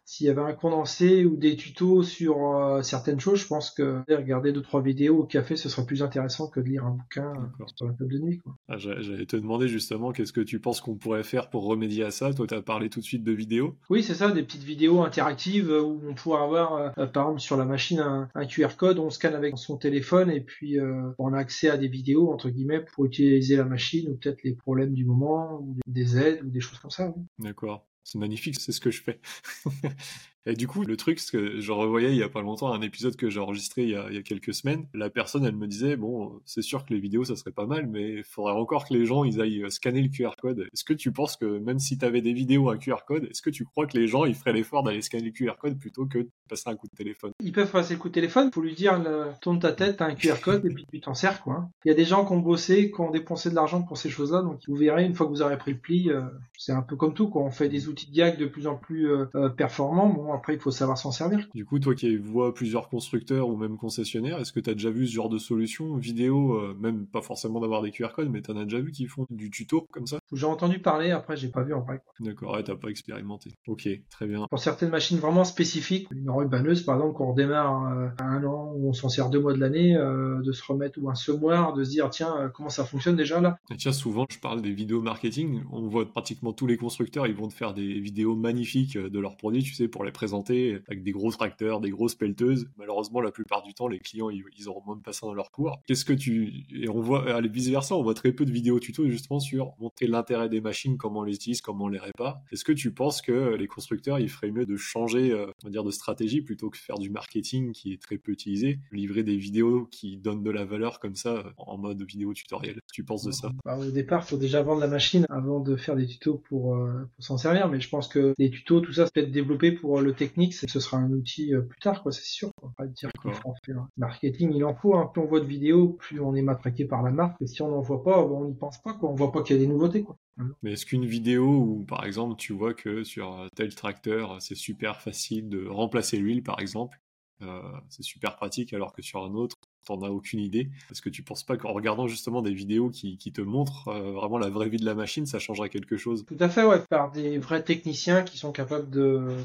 s'il 0.06 0.28
y 0.28 0.30
avait 0.30 0.42
un 0.42 0.54
condensé 0.54 1.26
ou 1.26 1.36
des 1.38 1.56
tutos 1.56 2.04
sur 2.04 2.56
euh, 2.56 2.82
certaines 2.82 3.20
choses, 3.20 3.40
je 3.40 3.48
pense 3.48 3.72
que 3.72 4.04
regarder 4.14 4.52
deux 4.52 4.62
trois 4.62 4.82
vidéos 4.82 5.20
au 5.20 5.24
café, 5.26 5.56
ce 5.56 5.70
serait 5.70 5.86
plus 5.86 6.04
intéressant 6.04 6.50
que 6.50 6.60
de 6.60 6.66
lire 6.68 6.86
un 6.86 6.92
bouquin 6.92 7.32
euh, 7.60 7.66
sur 7.76 7.88
la 7.88 7.94
table 7.94 8.12
de 8.14 8.20
nuit. 8.20 8.42
Ah, 8.68 8.78
j'a- 8.78 9.02
J'allais 9.02 9.26
te 9.26 9.36
demander 9.38 9.68
justement 9.68 10.12
qu'est-ce 10.12 10.34
que 10.34 10.42
tu 10.42 10.60
penses 10.60 10.82
qu'on 10.82 10.96
pourrait 10.96 11.24
faire 11.24 11.50
pour 11.50 11.66
remédier 11.66 12.04
à 12.04 12.12
ça? 12.12 12.34
Toi, 12.34 12.48
tu 12.48 12.54
as 12.54 12.62
parlé 12.62 12.90
tout 12.90 13.00
de 13.00 13.06
suite 13.06 13.24
de 13.24 13.32
vidéos. 13.32 13.76
Oui, 13.90 14.04
c'est 14.04 14.14
ça, 14.16 14.32
des 14.32 14.44
petites 14.44 14.64
vidéos 14.64 15.02
interactives 15.02 15.70
euh, 15.72 15.82
où 15.82 16.02
on 16.08 16.14
pourrait 16.16 16.42
avoir, 16.42 16.94
euh, 16.98 17.06
par 17.08 17.24
exemple, 17.26 17.40
sur 17.40 17.58
la 17.58 17.66
machine 17.66 18.00
un, 18.00 18.30
un 18.36 18.46
QR 18.46 18.76
code, 18.78 19.00
on 19.00 19.10
scanne 19.10 19.36
avec 19.36 19.58
son 19.58 19.78
téléphone 19.78 20.30
et 20.30 20.42
puis 20.42 20.80
euh, 20.80 21.12
on 21.18 21.34
a 21.34 21.38
accès 21.38 21.70
à 21.70 21.78
des 21.78 21.88
vidéos 21.88 22.32
entre 22.32 22.50
guillemets 22.50 22.84
pour 22.94 23.06
utiliser 23.06 23.56
la 23.56 23.66
machine 23.66 24.10
ou 24.10 24.16
peut-être 24.18 24.44
les 24.44 24.54
problèmes 24.56 24.94
du 24.94 25.06
moment 25.06 25.60
ou 25.62 25.76
des 25.88 26.04
des 26.04 26.18
aides 26.18 26.44
ou 26.44 26.50
des 26.50 26.60
choses 26.60 26.80
comme 26.80 26.92
ça. 26.92 27.14
oui. 27.16 27.24
D'accord. 27.40 27.86
C'est 28.04 28.18
magnifique, 28.18 28.60
c'est 28.60 28.72
ce 28.72 28.82
que 28.82 28.92
je 28.92 29.02
fais. 29.02 29.20
Et 30.46 30.54
du 30.54 30.68
coup, 30.68 30.84
le 30.84 30.98
truc, 30.98 31.20
c'est 31.20 31.32
que 31.32 31.60
je 31.60 31.72
revoyais 31.72 32.12
il 32.12 32.18
y 32.18 32.24
a 32.24 32.30
pas 32.30 32.42
longtemps 32.42 32.74
un 32.74 32.82
épisode 32.82 33.16
que 33.16 33.30
j'ai 33.30 33.40
enregistré 33.40 33.84
il 33.84 33.90
y, 33.90 33.96
a, 33.96 34.22
quelques 34.24 34.54
semaines. 34.54 34.86
La 34.94 35.10
personne, 35.10 35.46
elle 35.46 35.56
me 35.56 35.68
disait, 35.68 35.96
bon, 35.96 36.40
c'est 36.46 36.62
sûr 36.62 36.86
que 36.86 36.94
les 36.94 37.00
vidéos, 37.00 37.24
ça 37.24 37.36
serait 37.36 37.52
pas 37.52 37.66
mal, 37.66 37.88
mais 37.88 38.16
il 38.16 38.24
faudrait 38.24 38.54
encore 38.54 38.88
que 38.88 38.94
les 38.94 39.06
gens, 39.06 39.24
ils 39.24 39.40
aillent 39.42 39.66
scanner 39.70 40.02
le 40.02 40.10
QR 40.10 40.36
code. 40.42 40.60
Est-ce 40.74 40.84
que 40.84 40.94
tu 40.94 41.12
penses 41.12 41.38
que 41.38 41.60
même 41.60 41.80
si 41.80 41.98
tu 41.98 42.06
avais 42.06 42.22
des 42.22 42.34
vidéos, 42.34 42.70
un 42.70 42.78
QR 42.78 43.06
code, 43.08 43.26
est-ce 43.26 43.42
que 43.42 43.50
tu 43.50 43.64
crois 43.64 43.88
que 43.88 43.98
les 43.98 44.08
gens, 44.08 44.26
ils 44.26 44.36
feraient 44.36 44.54
l'effort 44.54 44.84
d'aller 44.84 45.02
scanner 45.02 45.26
le 45.26 45.32
QR 45.32 45.56
code 45.60 45.80
plutôt 45.80 46.06
que 46.06 46.20
de 46.20 46.30
passer 46.50 46.70
un 46.70 46.76
coup 46.76 46.88
de 46.88 46.96
téléphone? 46.96 47.32
Ils 47.42 47.54
peuvent 47.54 47.72
passer 47.72 47.94
le 47.94 48.00
coup 48.00 48.10
de 48.10 48.14
téléphone, 48.14 48.52
faut 48.54 48.62
lui 48.62 48.76
dire 48.76 49.00
le- 49.00 49.28
tourne 49.42 49.60
ta 49.60 49.72
tête, 49.72 49.98
t'as 49.98 50.08
un 50.08 50.16
QR 50.16 50.42
code 50.42 50.66
et 50.66 50.70
puis 50.70 50.86
tu 50.92 51.00
t'en 51.00 51.14
sers 51.14 51.42
quoi. 51.42 51.70
Il 51.86 51.90
y 51.90 51.92
a 51.92 51.96
des 51.96 52.06
gens 52.06 52.26
qui 52.26 52.34
ont 52.34 52.40
bossé, 52.40 52.92
qui 52.92 53.02
ont 53.02 53.12
dépensé 53.12 53.50
de 53.50 53.56
l'argent 53.56 53.82
pour 53.82 53.98
ces 53.98 54.10
choses-là, 54.10 54.42
donc 54.42 54.60
vous 54.68 54.76
verrez 54.76 55.06
une 55.06 55.14
fois 55.16 55.26
que 55.26 55.32
vous 55.32 55.42
aurez 55.42 55.58
pris 55.58 55.72
le 55.72 55.78
pli, 55.78 56.10
euh, 56.10 56.22
c'est 56.58 56.74
un 56.74 56.82
peu 56.82 56.96
comme 56.96 57.14
tout 57.14 57.30
quoi. 57.30 57.44
On 57.44 57.52
fait 57.52 57.70
des 57.70 57.88
outils 57.88 58.08
de 58.08 58.12
diag 58.12 58.38
de 58.38 58.46
plus 58.46 58.68
en 58.68 58.76
plus 58.76 59.10
euh, 59.10 59.26
euh, 59.36 59.50
performants. 59.50 60.10
Bon 60.10 60.33
après 60.34 60.54
il 60.56 60.60
faut 60.60 60.72
savoir 60.72 60.98
s'en 60.98 61.12
servir. 61.12 61.48
Du 61.54 61.66
coup, 61.66 61.80
toi 61.80 61.96
qui 61.96 62.16
vois 62.18 62.54
plusieurs 62.54 62.90
constructeurs 62.90 63.50
ou 63.50 63.56
même 63.56 63.78
concessionnaires, 63.78 64.40
est-ce 64.40 64.52
que 64.52 64.60
tu 64.60 64.70
as 64.70 64.74
déjà 64.74 64.90
vu 64.90 65.08
ce 65.08 65.14
genre 65.14 65.30
de 65.30 65.38
solution 65.38 65.96
vidéo, 65.98 66.56
euh, 66.56 66.76
même 66.80 67.06
pas 67.06 67.22
forcément 67.22 67.60
d'avoir 67.60 67.82
des 67.82 67.92
QR 67.92 68.10
codes, 68.16 68.30
mais 68.30 68.42
t'en 68.42 68.58
as 68.58 68.64
déjà 68.64 68.80
vu 68.80 68.92
qui 68.92 69.06
font 69.08 69.26
du 69.30 69.50
tuto 69.50 69.88
comme 69.92 70.08
ça? 70.08 70.20
J'ai 70.32 70.46
entendu 70.46 70.80
parler, 70.80 71.12
après 71.12 71.38
j'ai 71.38 71.50
pas 71.50 71.64
vu 71.64 71.74
en 71.74 71.82
vrai. 71.82 72.02
D'accord, 72.20 72.54
ouais, 72.54 72.64
t'as 72.64 72.76
pas 72.76 72.90
expérimenté. 72.90 73.52
Ok, 73.68 73.88
très 74.10 74.28
bien. 74.28 74.48
Pour 74.50 74.60
certaines 74.60 74.90
machines 74.90 75.18
vraiment 75.18 75.44
spécifiques, 75.44 76.08
une 76.12 76.48
banneuse 76.48 76.84
par 76.84 76.96
exemple, 76.96 77.16
quand 77.18 77.26
on 77.26 77.32
redémarre 77.32 77.92
euh, 77.92 78.10
à 78.20 78.26
un 78.26 78.44
an 78.44 78.74
ou 78.76 78.90
on 78.90 78.94
s'en 78.94 79.10
sert 79.10 79.30
deux 79.30 79.40
mois 79.40 79.54
de 79.54 79.60
l'année, 79.60 79.96
euh, 79.96 80.42
de 80.42 80.52
se 80.52 80.64
remettre 80.66 81.00
ou 81.02 81.10
un 81.10 81.16
semoir, 81.16 81.74
de 81.74 81.84
se 81.84 81.90
dire 81.90 82.10
tiens 82.10 82.52
comment 82.54 82.70
ça 82.70 82.86
fonctionne 82.86 83.16
déjà 83.16 83.40
là? 83.40 83.58
Et 83.72 83.78
tiens, 83.78 83.92
souvent, 83.92 84.26
je 84.30 84.40
parle 84.40 84.62
des 84.62 84.72
vidéos 84.72 85.02
marketing. 85.02 85.64
On 85.72 85.88
voit 85.88 86.06
pratiquement 86.06 86.54
tous 86.54 86.68
les 86.68 86.78
constructeurs, 86.78 87.28
ils 87.28 87.36
vont 87.36 87.48
te 87.48 87.54
faire 87.54 87.74
des 87.74 88.00
vidéos 88.00 88.36
magnifiques 88.36 88.98
de 88.98 89.20
leurs 89.20 89.38
produits, 89.38 89.64
tu 89.64 89.74
sais, 89.74 89.88
pour 89.88 90.04
les 90.04 90.12
avec 90.24 91.04
des 91.04 91.12
gros 91.12 91.32
tracteurs, 91.32 91.82
des 91.82 91.90
grosses 91.90 92.16
pelleteuses. 92.16 92.68
Malheureusement, 92.78 93.22
la 93.22 93.32
plupart 93.32 93.64
du 93.64 93.74
temps, 93.74 93.88
les 93.88 94.00
clients, 94.00 94.30
ils, 94.30 94.44
ils 94.58 94.70
auront 94.70 94.84
moins 94.86 94.96
de 94.96 95.12
ça 95.12 95.26
dans 95.26 95.34
leur 95.34 95.52
cours. 95.52 95.80
Qu'est-ce 95.88 96.06
que 96.06 96.14
tu... 96.14 96.66
Et 96.72 96.90
on 96.90 97.00
voit, 97.02 97.36
à 97.36 97.42
vice 97.42 97.70
versa, 97.70 97.96
on 97.96 98.04
voit 98.04 98.14
très 98.14 98.32
peu 98.32 98.46
de 98.46 98.52
vidéos 98.52 98.80
tuto 98.80 99.08
justement 99.10 99.40
sur 99.40 99.74
montrer 99.80 100.08
l'intérêt 100.08 100.50
des 100.50 100.62
machines, 100.62 100.98
comment 100.98 101.22
on 101.22 101.24
les 101.24 101.36
utilise, 101.36 101.62
comment 101.62 101.86
on 101.86 101.90
les 101.90 102.00
répare. 102.00 102.42
Est-ce 102.52 102.64
que 102.64 102.72
tu 102.72 102.94
penses 102.94 103.22
que 103.22 103.56
les 103.56 103.68
constructeurs, 103.68 104.20
il 104.20 104.30
ferait 104.30 104.52
mieux 104.52 104.66
de 104.66 104.78
changer, 104.78 105.32
euh, 105.32 105.48
on 105.64 105.68
va 105.68 105.72
dire, 105.72 105.84
de 105.84 105.92
stratégie 105.92 106.42
plutôt 106.42 106.70
que 106.70 106.78
faire 106.78 106.98
du 106.98 107.10
marketing 107.10 107.72
qui 107.72 107.94
est 107.94 108.02
très 108.02 108.18
peu 108.18 108.32
utilisé, 108.32 108.80
livrer 108.92 109.24
des 109.24 109.38
vidéos 109.38 109.86
qui 109.92 110.18
donnent 110.18 110.44
de 110.44 110.52
la 110.52 110.66
valeur 110.66 111.00
comme 111.00 111.16
ça 111.16 111.38
euh, 111.38 111.44
en 111.58 111.78
mode 111.78 112.02
vidéo 112.04 112.34
tutoriel? 112.34 112.80
Tu 112.92 113.04
penses 113.04 113.24
de 113.24 113.32
ça? 113.32 113.52
Bah, 113.66 113.78
Au 113.78 113.92
départ, 113.92 114.24
faut 114.24 114.38
déjà 114.38 114.62
vendre 114.62 114.82
la 114.82 114.88
machine 114.88 115.26
avant 115.30 115.60
de 115.60 115.76
faire 115.76 115.96
des 115.96 116.08
tutos 116.08 116.42
pour, 116.50 116.76
euh, 116.76 117.10
s'en 117.20 117.38
servir, 117.38 117.70
mais 117.70 117.80
je 117.80 117.90
pense 117.90 118.08
que 118.08 118.34
les 118.38 118.50
tutos, 118.50 118.82
tout 118.82 118.94
ça, 118.94 119.06
peut 119.14 119.22
être 119.22 119.32
développé 119.32 119.72
pour 119.72 120.02
le 120.02 120.13
technique, 120.16 120.54
ce 120.54 120.80
sera 120.80 120.98
un 120.98 121.12
outil 121.12 121.54
plus 121.70 121.80
tard, 121.80 122.04
quoi, 122.04 122.12
c'est 122.12 122.24
sûr. 122.24 122.52
Quoi. 122.58 122.74
Pas 122.78 122.88
dire 122.88 123.12
qu'il 123.22 123.34
faut 123.34 123.50
en 123.50 123.56
faire. 123.66 123.88
Marketing, 123.98 124.52
il 124.54 124.64
en 124.64 124.76
faut. 124.76 124.96
Hein. 124.96 125.10
Plus 125.14 125.22
on 125.22 125.26
voit 125.26 125.40
de 125.40 125.46
vidéos, 125.46 125.90
plus 125.90 126.20
on 126.20 126.36
est 126.36 126.42
matraqué 126.42 126.86
par 126.86 127.04
la 127.04 127.12
marque. 127.12 127.42
Et 127.42 127.48
si 127.48 127.62
on 127.62 127.70
n'en 127.70 127.82
voit 127.82 128.04
pas, 128.04 128.24
on 128.24 128.46
n'y 128.46 128.56
pense 128.56 128.82
pas. 128.82 128.94
Quoi. 128.94 129.10
On 129.10 129.16
voit 129.16 129.32
pas 129.32 129.44
qu'il 129.44 129.56
y 129.56 129.60
a 129.60 129.62
des 129.62 129.68
nouveautés. 129.68 130.04
Quoi. 130.04 130.18
Mais 130.62 130.74
est-ce 130.74 130.86
qu'une 130.86 131.06
vidéo 131.06 131.46
où, 131.46 131.86
par 131.86 132.06
exemple, 132.06 132.36
tu 132.38 132.54
vois 132.54 132.74
que 132.74 133.04
sur 133.04 133.48
tel 133.56 133.74
tracteur, 133.76 134.42
c'est 134.42 134.56
super 134.56 135.02
facile 135.02 135.50
de 135.50 135.68
remplacer 135.68 136.18
l'huile, 136.18 136.44
par 136.44 136.60
exemple, 136.60 137.00
euh, 137.42 137.62
c'est 137.90 138.04
super 138.04 138.36
pratique, 138.36 138.74
alors 138.74 138.94
que 138.94 139.02
sur 139.02 139.24
un 139.24 139.34
autre, 139.34 139.56
t'en 139.84 140.02
as 140.02 140.10
aucune 140.10 140.40
idée. 140.40 140.70
Est-ce 140.92 141.02
que 141.02 141.10
tu 141.10 141.24
penses 141.24 141.44
pas 141.44 141.58
qu'en 141.58 141.74
regardant 141.74 142.08
justement 142.08 142.42
des 142.42 142.54
vidéos 142.54 142.90
qui, 142.90 143.18
te 143.18 143.42
montrent 143.42 143.88
euh, 143.88 144.12
vraiment 144.12 144.38
la 144.38 144.50
vraie 144.50 144.70
vie 144.70 144.78
de 144.78 144.86
la 144.86 144.96
machine, 144.96 145.26
ça 145.26 145.40
changerait 145.40 145.70
quelque 145.70 145.98
chose? 145.98 146.26
Tout 146.26 146.38
à 146.40 146.50
fait, 146.50 146.64
ouais, 146.64 146.80
par 146.90 147.12
des 147.12 147.38
vrais 147.38 147.64
techniciens 147.64 148.24
qui 148.24 148.38
sont 148.38 148.52
capables 148.52 148.90
de, 148.90 149.38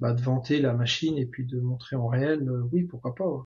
bah, 0.00 0.12
de 0.12 0.20
vanter 0.20 0.60
la 0.60 0.72
machine 0.72 1.16
et 1.18 1.26
puis 1.26 1.44
de 1.44 1.60
montrer 1.60 1.96
en 1.96 2.08
réel, 2.08 2.48
euh, 2.48 2.68
oui, 2.72 2.84
pourquoi 2.84 3.14
pas. 3.14 3.44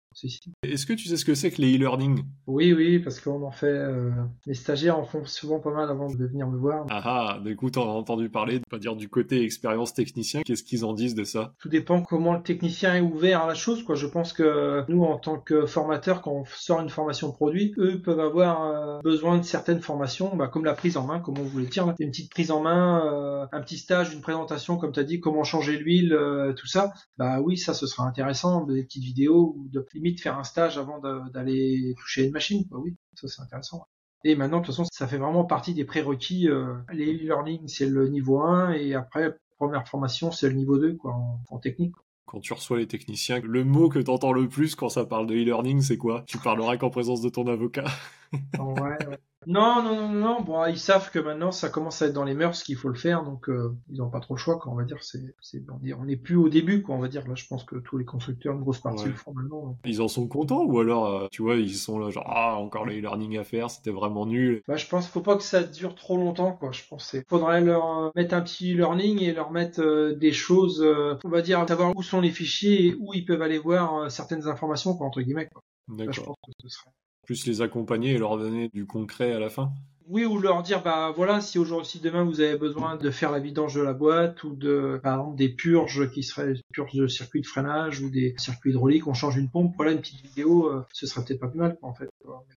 Est-ce 0.62 0.86
que 0.86 0.92
tu 0.92 1.08
sais 1.08 1.16
ce 1.16 1.24
que 1.24 1.34
c'est 1.34 1.50
que 1.50 1.60
les 1.60 1.76
e-learning? 1.76 2.22
Oui, 2.46 2.72
oui, 2.72 2.98
parce 2.98 3.20
qu'on 3.20 3.42
en 3.42 3.50
fait. 3.50 3.66
Euh, 3.66 4.10
les 4.46 4.54
stagiaires 4.54 4.98
en 4.98 5.04
font 5.04 5.24
souvent 5.24 5.60
pas 5.60 5.72
mal 5.72 5.90
avant 5.90 6.08
de 6.08 6.26
venir 6.26 6.46
me 6.48 6.56
voir. 6.56 6.86
Ah 6.90 7.02
ah, 7.04 7.40
du 7.44 7.56
coup, 7.56 7.70
t'en 7.70 7.88
as 7.88 7.92
entendu 7.92 8.28
parler, 8.28 8.60
pas 8.70 8.78
dire 8.78 8.96
du 8.96 9.08
côté 9.08 9.42
expérience 9.42 9.94
technicien. 9.94 10.42
Qu'est-ce 10.42 10.62
qu'ils 10.62 10.84
en 10.84 10.92
disent 10.92 11.14
de 11.14 11.24
ça? 11.24 11.54
Tout 11.58 11.68
dépend 11.68 12.02
comment 12.02 12.34
le 12.34 12.42
technicien 12.42 12.94
est 12.94 13.00
ouvert 13.00 13.42
à 13.42 13.46
la 13.46 13.54
chose, 13.54 13.82
quoi. 13.82 13.94
Je 13.94 14.06
pense 14.06 14.32
que 14.32 14.84
nous, 14.88 15.02
en 15.02 15.18
tant 15.18 15.38
que 15.38 15.66
formateurs, 15.66 16.22
quand 16.22 16.32
on 16.32 16.44
sort 16.44 16.80
une 16.80 16.88
formation 16.88 17.32
produit, 17.32 17.74
eux 17.78 18.00
peuvent 18.00 18.20
avoir 18.20 18.64
euh, 18.64 19.00
besoin 19.02 19.38
de 19.38 19.44
certaines 19.44 19.80
formations, 19.80 20.34
bah, 20.36 20.48
comme 20.48 20.64
la 20.64 20.74
prise 20.74 20.96
en 20.96 21.06
main, 21.06 21.20
comme 21.20 21.38
on 21.38 21.44
voulait 21.44 21.66
dire, 21.66 21.92
une 21.98 22.10
petite 22.10 22.30
prise 22.30 22.50
en 22.50 22.62
main, 22.62 23.04
euh, 23.06 23.46
un 23.52 23.60
petit 23.60 23.78
stage, 23.78 24.14
une 24.14 24.20
présentation, 24.20 24.76
comme 24.76 24.92
tu 24.92 25.00
as 25.00 25.04
dit, 25.04 25.20
comment 25.20 25.44
changer 25.44 25.76
l'huile, 25.76 26.16
tout 26.56 26.66
ça. 26.66 26.92
Bah 27.18 27.40
oui, 27.40 27.56
ça, 27.56 27.74
ce 27.74 27.86
sera 27.86 28.06
intéressant, 28.06 28.64
des 28.64 28.82
petites 28.84 29.04
vidéos 29.04 29.54
ou 29.56 29.68
de 29.72 29.80
limite 30.04 30.20
faire 30.20 30.38
un 30.38 30.44
stage 30.44 30.78
avant 30.78 30.98
d'aller 30.98 31.94
toucher 31.98 32.26
une 32.26 32.32
machine. 32.32 32.64
Bah 32.70 32.76
oui, 32.80 32.94
ça 33.14 33.26
c'est 33.26 33.42
intéressant. 33.42 33.86
Et 34.24 34.36
maintenant, 34.36 34.60
de 34.60 34.66
toute 34.66 34.74
façon, 34.74 34.88
ça 34.90 35.06
fait 35.06 35.18
vraiment 35.18 35.44
partie 35.44 35.74
des 35.74 35.84
prérequis. 35.84 36.48
Euh, 36.48 36.76
les 36.92 37.14
e-learning, 37.14 37.68
c'est 37.68 37.86
le 37.86 38.08
niveau 38.08 38.40
1, 38.40 38.72
et 38.72 38.94
après, 38.94 39.36
première 39.58 39.86
formation, 39.86 40.30
c'est 40.30 40.48
le 40.48 40.54
niveau 40.54 40.78
2, 40.78 40.94
quoi, 40.96 41.14
en, 41.50 41.58
technique. 41.58 41.94
Quand 42.26 42.40
tu 42.40 42.54
reçois 42.54 42.78
les 42.78 42.86
techniciens, 42.86 43.40
le 43.40 43.64
mot 43.64 43.90
que 43.90 43.98
tu 43.98 44.10
entends 44.10 44.32
le 44.32 44.48
plus 44.48 44.74
quand 44.74 44.88
ça 44.88 45.04
parle 45.04 45.26
de 45.26 45.34
e-learning, 45.34 45.82
c'est 45.82 45.98
quoi? 45.98 46.24
Tu 46.26 46.38
parleras 46.38 46.78
qu'en 46.78 46.88
présence 46.88 47.20
de 47.20 47.28
ton 47.28 47.46
avocat. 47.46 47.84
ouais, 48.32 49.06
ouais. 49.06 49.18
Non, 49.46 49.82
non, 49.82 49.94
non, 49.94 50.08
non. 50.08 50.42
Bon, 50.42 50.64
ils 50.66 50.78
savent 50.78 51.10
que 51.10 51.18
maintenant 51.18 51.52
ça 51.52 51.68
commence 51.68 52.02
à 52.02 52.06
être 52.06 52.12
dans 52.12 52.24
les 52.24 52.34
mœurs 52.34 52.62
qu'il 52.62 52.76
faut 52.76 52.88
le 52.88 52.94
faire, 52.94 53.24
donc 53.24 53.48
euh, 53.48 53.76
ils 53.90 53.98
n'ont 53.98 54.10
pas 54.10 54.20
trop 54.20 54.34
le 54.34 54.38
choix. 54.38 54.58
Quoi, 54.58 54.72
on 54.72 54.76
va 54.76 54.84
dire, 54.84 55.02
c'est, 55.02 55.34
c'est, 55.40 55.62
on 55.70 56.04
n'est 56.04 56.16
plus 56.16 56.36
au 56.36 56.48
début, 56.48 56.82
quoi. 56.82 56.94
On 56.94 56.98
va 56.98 57.08
dire. 57.08 57.26
Là, 57.26 57.34
je 57.34 57.46
pense 57.46 57.64
que 57.64 57.76
tous 57.76 57.96
les 57.96 58.04
constructeurs, 58.04 58.54
une 58.54 58.60
grosse 58.60 58.80
partie 58.80 59.06
le 59.06 59.14
font 59.14 59.32
maintenant. 59.32 59.78
Ils 59.84 60.02
en 60.02 60.08
sont 60.08 60.26
contents 60.28 60.64
ou 60.64 60.78
alors, 60.78 61.06
euh, 61.06 61.26
tu 61.30 61.42
vois, 61.42 61.56
ils 61.56 61.74
sont 61.74 61.98
là 61.98 62.10
genre 62.10 62.26
ah 62.26 62.56
encore 62.56 62.86
les 62.86 63.00
learning 63.00 63.38
à 63.38 63.44
faire, 63.44 63.70
c'était 63.70 63.90
vraiment 63.90 64.26
nul. 64.26 64.62
Bah, 64.68 64.76
je 64.76 64.86
pense, 64.86 65.06
faut 65.06 65.20
pas 65.20 65.36
que 65.36 65.42
ça 65.42 65.62
dure 65.62 65.94
trop 65.94 66.16
longtemps, 66.16 66.52
quoi. 66.52 66.72
Je 66.72 66.82
pense, 66.88 67.16
faudrait 67.28 67.60
leur 67.60 67.98
euh, 67.98 68.10
mettre 68.14 68.34
un 68.34 68.42
petit 68.42 68.74
learning 68.74 69.22
et 69.22 69.32
leur 69.32 69.50
mettre 69.50 70.12
des 70.12 70.32
choses, 70.32 70.84
on 71.24 71.28
va 71.28 71.42
dire, 71.42 71.64
savoir 71.68 71.92
où 71.96 72.02
sont 72.02 72.20
les 72.20 72.30
fichiers 72.30 72.86
et 72.86 72.94
où 72.98 73.14
ils 73.14 73.24
peuvent 73.24 73.42
aller 73.42 73.58
voir 73.58 74.10
certaines 74.10 74.46
informations, 74.48 74.96
quoi, 74.96 75.06
entre 75.06 75.22
guillemets. 75.22 75.48
Quoi. 75.48 75.62
D'accord. 75.88 76.14
je 76.14 76.20
pense 76.20 76.36
que 76.46 76.52
ce 76.62 76.68
serait 76.68 76.90
plus 77.24 77.46
les 77.46 77.62
accompagner 77.62 78.12
et 78.12 78.18
leur 78.18 78.38
donner 78.38 78.68
du 78.72 78.86
concret 78.86 79.32
à 79.32 79.38
la 79.38 79.50
fin 79.50 79.72
oui, 80.06 80.26
ou 80.26 80.38
leur 80.38 80.62
dire, 80.62 80.82
bah 80.82 81.12
voilà, 81.16 81.40
si 81.40 81.58
aujourd'hui, 81.58 81.88
si 81.88 82.00
demain 82.00 82.24
vous 82.24 82.40
avez 82.40 82.58
besoin 82.58 82.96
de 82.96 83.10
faire 83.10 83.30
la 83.30 83.38
vidange 83.38 83.74
de 83.74 83.80
la 83.80 83.94
boîte 83.94 84.44
ou 84.44 84.54
de, 84.54 85.00
par 85.02 85.14
exemple, 85.14 85.36
des 85.36 85.48
purges 85.48 86.10
qui 86.10 86.22
seraient 86.22 86.54
purges 86.72 86.94
de 86.94 87.06
circuits 87.06 87.40
de 87.40 87.46
freinage 87.46 88.02
ou 88.02 88.10
des 88.10 88.34
circuits 88.36 88.72
hydrauliques, 88.72 89.06
on 89.06 89.14
change 89.14 89.38
une 89.38 89.48
pompe, 89.48 89.72
voilà 89.76 89.92
une 89.92 90.00
petite 90.00 90.22
vidéo, 90.22 90.68
euh, 90.68 90.84
ce 90.92 91.06
serait 91.06 91.24
peut-être 91.24 91.40
pas 91.40 91.48
plus 91.48 91.58
mal, 91.58 91.78
quoi, 91.80 91.88
en 91.88 91.94
fait. 91.94 92.10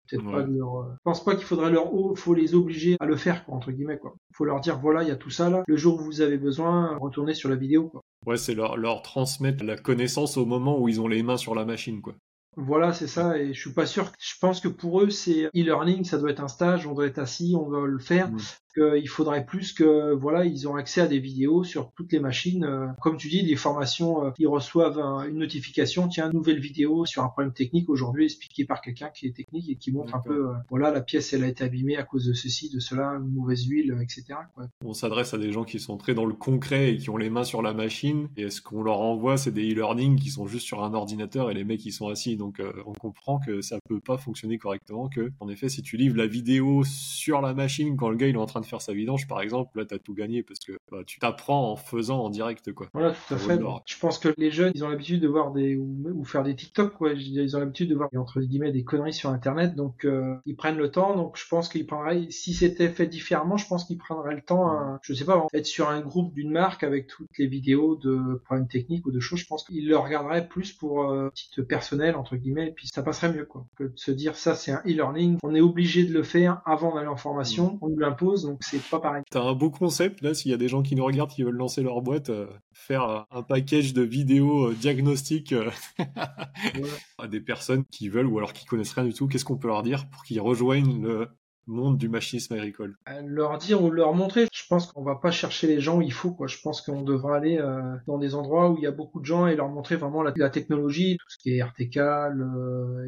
Peut-être 0.09 0.29
pas 0.29 0.43
de 0.43 0.57
leur, 0.57 0.75
euh, 0.75 0.91
Je 0.91 1.03
pense 1.05 1.23
pas 1.23 1.35
qu'il 1.35 1.45
faudrait 1.45 1.71
leur, 1.71 1.89
faut 2.15 2.33
les 2.33 2.53
obliger 2.53 2.97
à 2.99 3.05
le 3.05 3.15
faire, 3.15 3.45
quoi, 3.45 3.55
entre 3.55 3.71
guillemets, 3.71 3.97
quoi. 3.97 4.13
Faut 4.33 4.43
leur 4.43 4.59
dire, 4.59 4.77
voilà, 4.79 5.03
il 5.03 5.07
y 5.07 5.11
a 5.11 5.15
tout 5.15 5.29
ça 5.29 5.49
là. 5.49 5.63
Le 5.65 5.77
jour 5.77 6.01
où 6.01 6.03
vous 6.03 6.19
avez 6.19 6.37
besoin, 6.37 6.97
retournez 6.97 7.33
sur 7.33 7.49
la 7.49 7.55
vidéo, 7.55 7.87
quoi. 7.87 8.01
Ouais, 8.25 8.37
c'est 8.37 8.55
leur, 8.55 8.75
leur 8.75 9.01
transmettre 9.03 9.63
la 9.63 9.77
connaissance 9.77 10.35
au 10.35 10.45
moment 10.45 10.77
où 10.77 10.89
ils 10.89 10.99
ont 10.99 11.07
les 11.07 11.23
mains 11.23 11.37
sur 11.37 11.55
la 11.55 11.63
machine, 11.63 12.01
quoi. 12.01 12.13
Voilà, 12.57 12.91
c'est 12.91 13.07
ça. 13.07 13.37
Et 13.37 13.53
je 13.53 13.59
suis 13.59 13.71
pas 13.71 13.85
sûr. 13.85 14.11
Je 14.19 14.33
pense 14.41 14.59
que 14.59 14.67
pour 14.67 15.01
eux, 15.01 15.09
c'est 15.11 15.45
e-learning, 15.55 16.03
ça 16.03 16.17
doit 16.17 16.31
être 16.31 16.43
un 16.43 16.47
stage. 16.47 16.87
On 16.87 16.93
doit 16.93 17.05
être 17.05 17.19
assis, 17.19 17.55
on 17.55 17.69
doit 17.69 17.87
le 17.87 17.99
faire. 17.99 18.31
Mm 18.31 18.37
il 18.77 19.07
faudrait 19.07 19.45
plus 19.45 19.73
que 19.73 20.13
voilà 20.13 20.45
ils 20.45 20.67
ont 20.67 20.75
accès 20.75 21.01
à 21.01 21.07
des 21.07 21.19
vidéos 21.19 21.63
sur 21.63 21.91
toutes 21.95 22.11
les 22.11 22.19
machines. 22.19 22.63
Euh, 22.63 22.87
comme 23.01 23.17
tu 23.17 23.27
dis, 23.27 23.41
les 23.41 23.55
formations, 23.55 24.25
euh, 24.25 24.31
ils 24.37 24.47
reçoivent 24.47 24.99
une 25.27 25.37
notification, 25.37 26.07
tiens, 26.07 26.31
nouvelle 26.31 26.59
vidéo 26.59 27.05
sur 27.05 27.23
un 27.23 27.29
problème 27.29 27.53
technique 27.53 27.89
aujourd'hui 27.89 28.25
expliqué 28.25 28.65
par 28.65 28.81
quelqu'un 28.81 29.09
qui 29.09 29.27
est 29.27 29.35
technique 29.35 29.69
et 29.69 29.75
qui 29.75 29.91
montre 29.91 30.15
un 30.15 30.19
peu, 30.19 30.49
euh, 30.49 30.53
voilà, 30.69 30.91
la 30.91 31.01
pièce 31.01 31.33
elle 31.33 31.43
a 31.43 31.47
été 31.47 31.63
abîmée 31.63 31.97
à 31.97 32.03
cause 32.03 32.25
de 32.25 32.33
ceci, 32.33 32.69
de 32.69 32.79
cela, 32.79 33.11
une 33.19 33.33
mauvaise 33.33 33.65
huile, 33.65 33.97
etc. 34.01 34.39
On 34.83 34.93
s'adresse 34.93 35.33
à 35.33 35.37
des 35.37 35.51
gens 35.51 35.63
qui 35.63 35.79
sont 35.79 35.97
très 35.97 36.13
dans 36.13 36.25
le 36.25 36.33
concret 36.33 36.93
et 36.93 36.97
qui 36.97 37.09
ont 37.09 37.17
les 37.17 37.29
mains 37.29 37.43
sur 37.43 37.61
la 37.61 37.73
machine. 37.73 38.29
Et 38.37 38.49
ce 38.49 38.61
qu'on 38.61 38.83
leur 38.83 38.99
envoie, 38.99 39.37
c'est 39.37 39.51
des 39.51 39.71
e-learning 39.71 40.17
qui 40.19 40.29
sont 40.29 40.47
juste 40.47 40.65
sur 40.65 40.83
un 40.83 40.93
ordinateur 40.93 41.51
et 41.51 41.53
les 41.53 41.63
mecs 41.63 41.85
ils 41.85 41.91
sont 41.91 42.07
assis. 42.07 42.37
Donc 42.37 42.61
on 42.85 42.93
comprend 42.93 43.39
que 43.39 43.61
ça 43.61 43.77
peut 43.87 43.99
pas 43.99 44.17
fonctionner 44.17 44.57
correctement. 44.57 45.09
Que 45.09 45.31
en 45.39 45.49
effet, 45.49 45.69
si 45.69 45.81
tu 45.81 45.97
livres 45.97 46.17
la 46.17 46.27
vidéo 46.27 46.83
sur 46.83 47.41
la 47.41 47.53
machine 47.53 47.97
quand 47.97 48.09
le 48.09 48.15
gars 48.15 48.27
il 48.27 48.35
est 48.35 48.39
en 48.39 48.45
train 48.45 48.61
de 48.61 48.65
faire 48.67 48.81
sa 48.81 48.93
vidange, 48.93 49.27
par 49.27 49.41
exemple, 49.41 49.77
là, 49.77 49.85
tu 49.85 49.95
as 49.95 49.99
tout 49.99 50.13
gagné 50.13 50.43
parce 50.43 50.59
que 50.59 50.73
bah, 50.91 50.99
tu 51.05 51.19
t'apprends 51.19 51.71
en 51.71 51.75
faisant 51.75 52.19
en 52.19 52.29
direct, 52.29 52.71
quoi. 52.73 52.87
Voilà, 52.93 53.11
tout 53.11 53.33
à 53.33 53.37
fait. 53.37 53.59
Je 53.85 53.99
pense 53.99 54.19
que 54.19 54.33
les 54.37 54.51
jeunes, 54.51 54.71
ils 54.75 54.83
ont 54.83 54.89
l'habitude 54.89 55.21
de 55.21 55.27
voir 55.27 55.51
des, 55.51 55.75
ou, 55.75 56.23
faire 56.23 56.43
des 56.43 56.55
TikTok, 56.55 56.93
quoi. 56.93 57.13
Ils 57.13 57.55
ont 57.55 57.59
l'habitude 57.59 57.89
de 57.89 57.95
voir, 57.95 58.09
entre 58.15 58.41
guillemets, 58.41 58.71
des 58.71 58.83
conneries 58.83 59.13
sur 59.13 59.29
Internet, 59.29 59.75
donc 59.75 60.05
euh, 60.05 60.35
ils 60.45 60.55
prennent 60.55 60.77
le 60.77 60.91
temps, 60.91 61.15
donc 61.15 61.37
je 61.37 61.47
pense 61.47 61.69
qu'ils 61.69 61.85
prendraient, 61.85 62.27
si 62.29 62.53
c'était 62.53 62.89
fait 62.89 63.07
différemment, 63.07 63.57
je 63.57 63.67
pense 63.67 63.85
qu'ils 63.85 63.97
prendraient 63.97 64.35
le 64.35 64.41
temps, 64.41 64.67
à, 64.67 64.99
je 65.01 65.13
sais 65.13 65.25
pas, 65.25 65.47
être 65.53 65.65
sur 65.65 65.89
un 65.89 66.01
groupe 66.01 66.33
d'une 66.33 66.51
marque 66.51 66.83
avec 66.83 67.07
toutes 67.07 67.37
les 67.37 67.47
vidéos 67.47 67.95
de 67.95 68.41
problèmes 68.45 68.67
techniques 68.67 69.05
ou 69.05 69.11
de 69.11 69.19
choses, 69.19 69.39
je 69.39 69.47
pense 69.47 69.63
qu'ils 69.63 69.87
le 69.87 69.97
regarderaient 69.97 70.47
plus 70.47 70.73
pour 70.73 71.09
euh, 71.09 71.29
titre 71.33 71.61
personnel, 71.61 72.15
entre 72.15 72.35
guillemets, 72.35 72.69
et 72.69 72.71
puis 72.71 72.87
ça 72.87 73.03
passerait 73.03 73.31
mieux, 73.31 73.45
quoi, 73.45 73.65
que 73.77 73.85
de 73.85 73.97
se 73.97 74.11
dire 74.11 74.35
ça, 74.35 74.55
c'est 74.55 74.71
un 74.71 74.81
e-learning, 74.85 75.37
on 75.43 75.55
est 75.55 75.61
obligé 75.61 76.05
de 76.05 76.13
le 76.13 76.23
faire 76.23 76.61
avant 76.65 76.95
d'aller 76.95 77.07
en 77.07 77.17
formation, 77.17 77.77
on 77.81 77.89
nous 77.89 77.99
l'impose, 77.99 78.43
donc 78.43 78.56
c'est 78.59 78.81
pas 78.89 78.99
pareil. 78.99 79.23
T'as 79.29 79.41
un 79.41 79.53
beau 79.53 79.69
concept, 79.69 80.21
là, 80.21 80.33
s'il 80.33 80.51
y 80.51 80.53
a 80.53 80.57
des 80.57 80.67
gens 80.67 80.81
qui 80.81 80.95
nous 80.95 81.05
regardent, 81.05 81.31
qui 81.31 81.43
veulent 81.43 81.55
lancer 81.55 81.81
leur 81.81 82.01
boîte, 82.01 82.29
euh, 82.29 82.47
faire 82.73 83.25
un 83.31 83.43
package 83.43 83.93
de 83.93 84.01
vidéos 84.01 84.69
euh, 84.69 84.73
diagnostiques 84.73 85.53
euh, 85.53 85.69
à 87.17 87.27
des 87.27 87.41
personnes 87.41 87.85
qui 87.85 88.09
veulent 88.09 88.27
ou 88.27 88.37
alors 88.37 88.53
qui 88.53 88.65
connaissent 88.65 88.93
rien 88.93 89.05
du 89.05 89.13
tout, 89.13 89.27
qu'est-ce 89.27 89.45
qu'on 89.45 89.57
peut 89.57 89.67
leur 89.67 89.83
dire 89.83 90.09
pour 90.09 90.23
qu'ils 90.23 90.41
rejoignent 90.41 91.01
le 91.01 91.27
monde 91.67 91.97
du 91.97 92.09
machinisme 92.09 92.53
agricole 92.53 92.97
Leur 93.25 93.57
dire 93.57 93.83
ou 93.83 93.91
leur 93.91 94.13
montrer. 94.13 94.47
Je 94.53 94.63
pense 94.69 94.91
qu'on 94.91 95.03
va 95.03 95.15
pas 95.15 95.31
chercher 95.31 95.67
les 95.67 95.79
gens 95.79 95.97
où 95.97 96.01
il 96.01 96.13
faut. 96.13 96.31
Quoi. 96.31 96.47
Je 96.47 96.57
pense 96.61 96.81
qu'on 96.81 97.03
devra 97.03 97.37
aller 97.37 97.61
dans 98.07 98.17
des 98.17 98.35
endroits 98.35 98.71
où 98.71 98.77
il 98.77 98.83
y 98.83 98.87
a 98.87 98.91
beaucoup 98.91 99.19
de 99.19 99.25
gens 99.25 99.47
et 99.47 99.55
leur 99.55 99.69
montrer 99.69 99.95
vraiment 99.95 100.23
la, 100.23 100.49
technologie, 100.49 101.17
tout 101.17 101.29
ce 101.29 101.37
qui 101.37 101.57
est 101.57 101.63
RTK, 101.63 101.97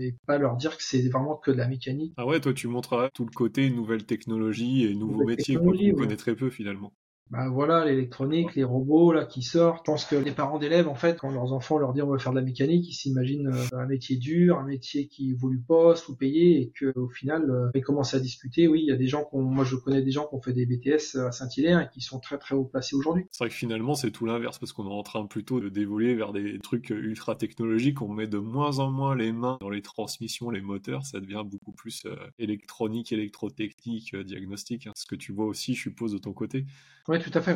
et 0.02 0.16
pas 0.26 0.38
leur 0.38 0.58
dire 0.58 0.76
que 0.78 0.84
c'est 0.84 1.08
vraiment 1.10 1.36
que 1.36 1.52
de 1.52 1.58
la 1.58 1.68
mécanique. 1.68 2.14
Ah 2.18 2.26
ouais, 2.26 2.40
toi 2.40 2.54
tu 2.54 2.68
montreras 2.68 3.10
tout 3.14 3.26
le 3.26 3.32
côté 3.32 3.70
nouvelle 3.70 4.06
technologie 4.06 4.86
et 4.86 4.96
nouveaux 4.96 5.26
métiers 5.26 5.56
qu'on 5.56 5.72
connaît 5.96 6.18
très 6.18 6.36
peu 6.36 6.50
finalement 6.50 6.94
bah 7.32 7.48
voilà, 7.48 7.86
l'électronique, 7.86 8.56
les 8.56 8.64
robots 8.64 9.12
là 9.12 9.24
qui 9.24 9.44
sortent. 9.44 9.80
Je 9.86 9.92
pense 9.92 10.06
que 10.06 10.16
les 10.16 10.32
parents 10.32 10.58
d'élèves, 10.58 10.88
en 10.88 10.96
fait, 10.96 11.20
quand 11.20 11.30
leurs 11.30 11.54
enfants 11.54 11.78
leur 11.78 11.94
disent 11.94 12.02
on 12.02 12.10
va 12.10 12.18
faire 12.18 12.32
de 12.32 12.40
la 12.40 12.44
mécanique, 12.44 12.90
ils 12.90 12.94
s'imaginent 12.94 13.50
euh, 13.50 13.78
un 13.78 13.86
métier 13.86 14.18
dur, 14.18 14.58
un 14.58 14.66
métier 14.66 15.08
qui 15.08 15.32
évolue 15.32 15.62
pas, 15.62 15.96
sous-payé, 15.96 16.60
et 16.60 16.72
que 16.72 16.92
au 16.98 17.08
final, 17.08 17.50
euh, 17.52 17.70
ils 17.76 17.84
commencent 17.84 18.16
à 18.16 18.20
discuter. 18.20 18.68
Oui, 18.68 18.82
il 18.82 18.88
y 18.88 18.92
a 18.92 18.96
des 18.96 19.06
gens, 19.06 19.24
qu'on, 19.26 19.44
moi 19.44 19.64
je 19.64 19.76
connais 19.76 20.02
des 20.02 20.10
gens 20.10 20.26
qui 20.26 20.36
ont 20.36 20.42
fait 20.42 20.54
des 20.54 20.66
BTS 20.66 21.18
à 21.18 21.32
Saint-Hilaire 21.32 21.82
et 21.82 21.90
qui 21.94 22.02
sont 22.02 22.20
très 22.20 22.40
très 22.40 22.56
haut 22.56 22.66
placés 22.66 22.96
aujourd'hui. 22.96 23.26
C'est 23.32 23.44
vrai 23.44 23.50
que 23.50 23.56
finalement 23.56 23.94
c'est 23.94 24.10
tout 24.10 24.26
l'inverse 24.26 24.58
parce 24.58 24.74
qu'on 24.74 24.88
est 24.90 24.94
en 24.94 25.04
train 25.04 25.28
plutôt 25.28 25.60
de 25.60 25.70
dévoler 25.70 26.16
vers 26.16 26.34
des 26.34 26.58
trucs 26.58 26.90
ultra 26.90 27.36
technologiques. 27.36 28.02
On 28.02 28.10
met 28.10 28.28
de 28.28 28.40
moins 28.40 28.80
en 28.80 28.90
moins 28.90 29.16
les 29.16 29.32
mains 29.32 29.60
dans 29.62 29.70
les 29.70 29.84
transmissions, 29.84 30.50
les 30.50 30.62
moteurs. 30.62 31.06
Ça 31.06 31.20
devient 31.20 31.44
beaucoup 31.46 31.74
plus 31.74 32.06
euh, 32.08 32.16
électronique, 32.40 33.12
électrotechnique, 33.12 34.16
diagnostic. 34.16 34.88
Hein. 34.88 34.94
Ce 34.96 35.06
que 35.06 35.16
tu 35.16 35.32
vois 35.32 35.46
aussi, 35.46 35.76
je 35.76 35.82
suppose, 35.82 36.12
de 36.14 36.18
ton 36.18 36.34
côté. 36.34 36.66
Oui, 37.08 37.19
tout 37.20 37.32
à 37.38 37.42
fait. 37.42 37.56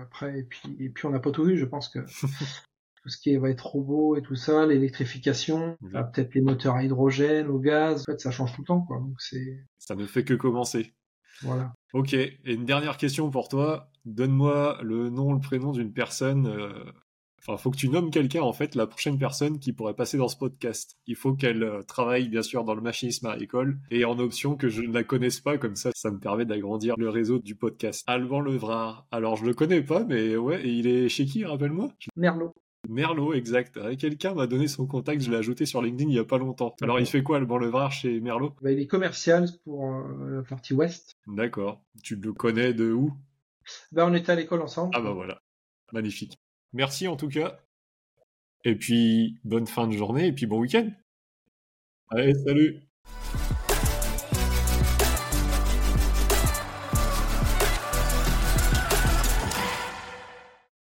après, 0.00 0.38
et 0.40 0.42
puis, 0.44 0.76
et 0.80 0.88
puis 0.90 1.06
on 1.06 1.10
n'a 1.10 1.20
pas 1.20 1.30
tout 1.30 1.44
vu. 1.44 1.56
Je 1.58 1.64
pense 1.64 1.88
que 1.88 1.98
tout 3.02 3.08
ce 3.08 3.18
qui 3.18 3.36
va 3.36 3.50
être 3.50 3.66
robot 3.66 4.16
et 4.16 4.22
tout 4.22 4.36
ça, 4.36 4.66
l'électrification, 4.66 5.76
Mhm. 5.80 6.10
peut-être 6.12 6.34
les 6.34 6.40
moteurs 6.40 6.76
à 6.76 6.84
hydrogène, 6.84 7.48
au 7.48 7.58
gaz. 7.58 8.02
En 8.02 8.12
fait, 8.12 8.20
ça 8.20 8.30
change 8.30 8.54
tout 8.54 8.62
le 8.62 8.66
temps, 8.66 8.80
quoi. 8.82 8.98
Donc 8.98 9.14
c'est 9.20 9.64
Ça 9.78 9.94
ne 9.94 10.06
fait 10.06 10.24
que 10.24 10.34
commencer. 10.34 10.94
voilà. 11.42 11.72
Ok, 11.94 12.14
et 12.14 12.38
une 12.44 12.64
dernière 12.64 12.96
question 12.96 13.30
pour 13.30 13.48
toi. 13.48 13.90
Donne-moi 14.04 14.78
le 14.82 15.10
nom, 15.10 15.32
le 15.32 15.40
prénom 15.40 15.72
d'une 15.72 15.92
personne. 15.92 16.46
euh, 16.46 16.84
Enfin, 17.46 17.56
faut 17.56 17.72
que 17.72 17.76
tu 17.76 17.88
nommes 17.88 18.10
quelqu'un, 18.10 18.42
en 18.42 18.52
fait, 18.52 18.76
la 18.76 18.86
prochaine 18.86 19.18
personne 19.18 19.58
qui 19.58 19.72
pourrait 19.72 19.94
passer 19.94 20.16
dans 20.16 20.28
ce 20.28 20.36
podcast. 20.36 20.96
Il 21.06 21.16
faut 21.16 21.34
qu'elle 21.34 21.64
euh, 21.64 21.82
travaille, 21.82 22.28
bien 22.28 22.42
sûr, 22.42 22.62
dans 22.62 22.74
le 22.74 22.80
machinisme 22.80 23.26
agricole 23.26 23.78
et 23.90 24.04
en 24.04 24.18
option 24.20 24.56
que 24.56 24.68
je 24.68 24.82
ne 24.82 24.92
la 24.92 25.02
connaisse 25.02 25.40
pas, 25.40 25.58
comme 25.58 25.74
ça, 25.74 25.90
ça 25.94 26.12
me 26.12 26.20
permet 26.20 26.44
d'agrandir 26.44 26.94
le 26.96 27.08
réseau 27.08 27.40
du 27.40 27.56
podcast. 27.56 28.04
Alban 28.06 28.40
Levrard. 28.40 29.06
Alors, 29.10 29.36
je 29.36 29.44
le 29.44 29.54
connais 29.54 29.82
pas, 29.82 30.04
mais 30.04 30.36
ouais, 30.36 30.64
et 30.64 30.70
il 30.70 30.86
est 30.86 31.08
chez 31.08 31.26
qui, 31.26 31.44
rappelle-moi? 31.44 31.88
Merlot. 32.16 32.54
Merlot, 32.88 33.34
exact. 33.34 33.78
Quelqu'un 33.96 34.34
m'a 34.34 34.46
donné 34.46 34.68
son 34.68 34.86
contact, 34.86 35.22
je 35.22 35.30
l'ai 35.30 35.36
ajouté 35.36 35.66
sur 35.66 35.82
LinkedIn 35.82 36.10
il 36.10 36.16
y 36.16 36.18
a 36.20 36.24
pas 36.24 36.38
longtemps. 36.38 36.74
Alors, 36.80 37.00
il 37.00 37.06
fait 37.06 37.22
quoi, 37.24 37.38
Alban 37.38 37.58
Levrard, 37.58 37.92
chez 37.92 38.20
Merlot? 38.20 38.54
Bah, 38.60 38.70
il 38.70 38.78
est 38.78 38.86
commercial 38.86 39.48
pour 39.64 39.86
euh, 39.86 40.36
la 40.36 40.42
partie 40.42 40.74
ouest. 40.74 41.16
D'accord. 41.26 41.82
Tu 42.04 42.16
le 42.16 42.32
connais 42.32 42.72
de 42.72 42.92
où? 42.92 43.12
Bah, 43.90 44.06
on 44.08 44.14
était 44.14 44.30
à 44.30 44.36
l'école 44.36 44.62
ensemble. 44.62 44.90
Ah 44.94 45.00
bah 45.00 45.12
voilà, 45.12 45.40
magnifique. 45.92 46.36
Merci 46.72 47.08
en 47.08 47.16
tout 47.16 47.28
cas. 47.28 47.58
Et 48.64 48.76
puis, 48.76 49.38
bonne 49.44 49.66
fin 49.66 49.86
de 49.86 49.92
journée 49.92 50.26
et 50.26 50.32
puis 50.32 50.46
bon 50.46 50.60
week-end. 50.60 50.88
Allez, 52.10 52.34
salut 52.34 52.82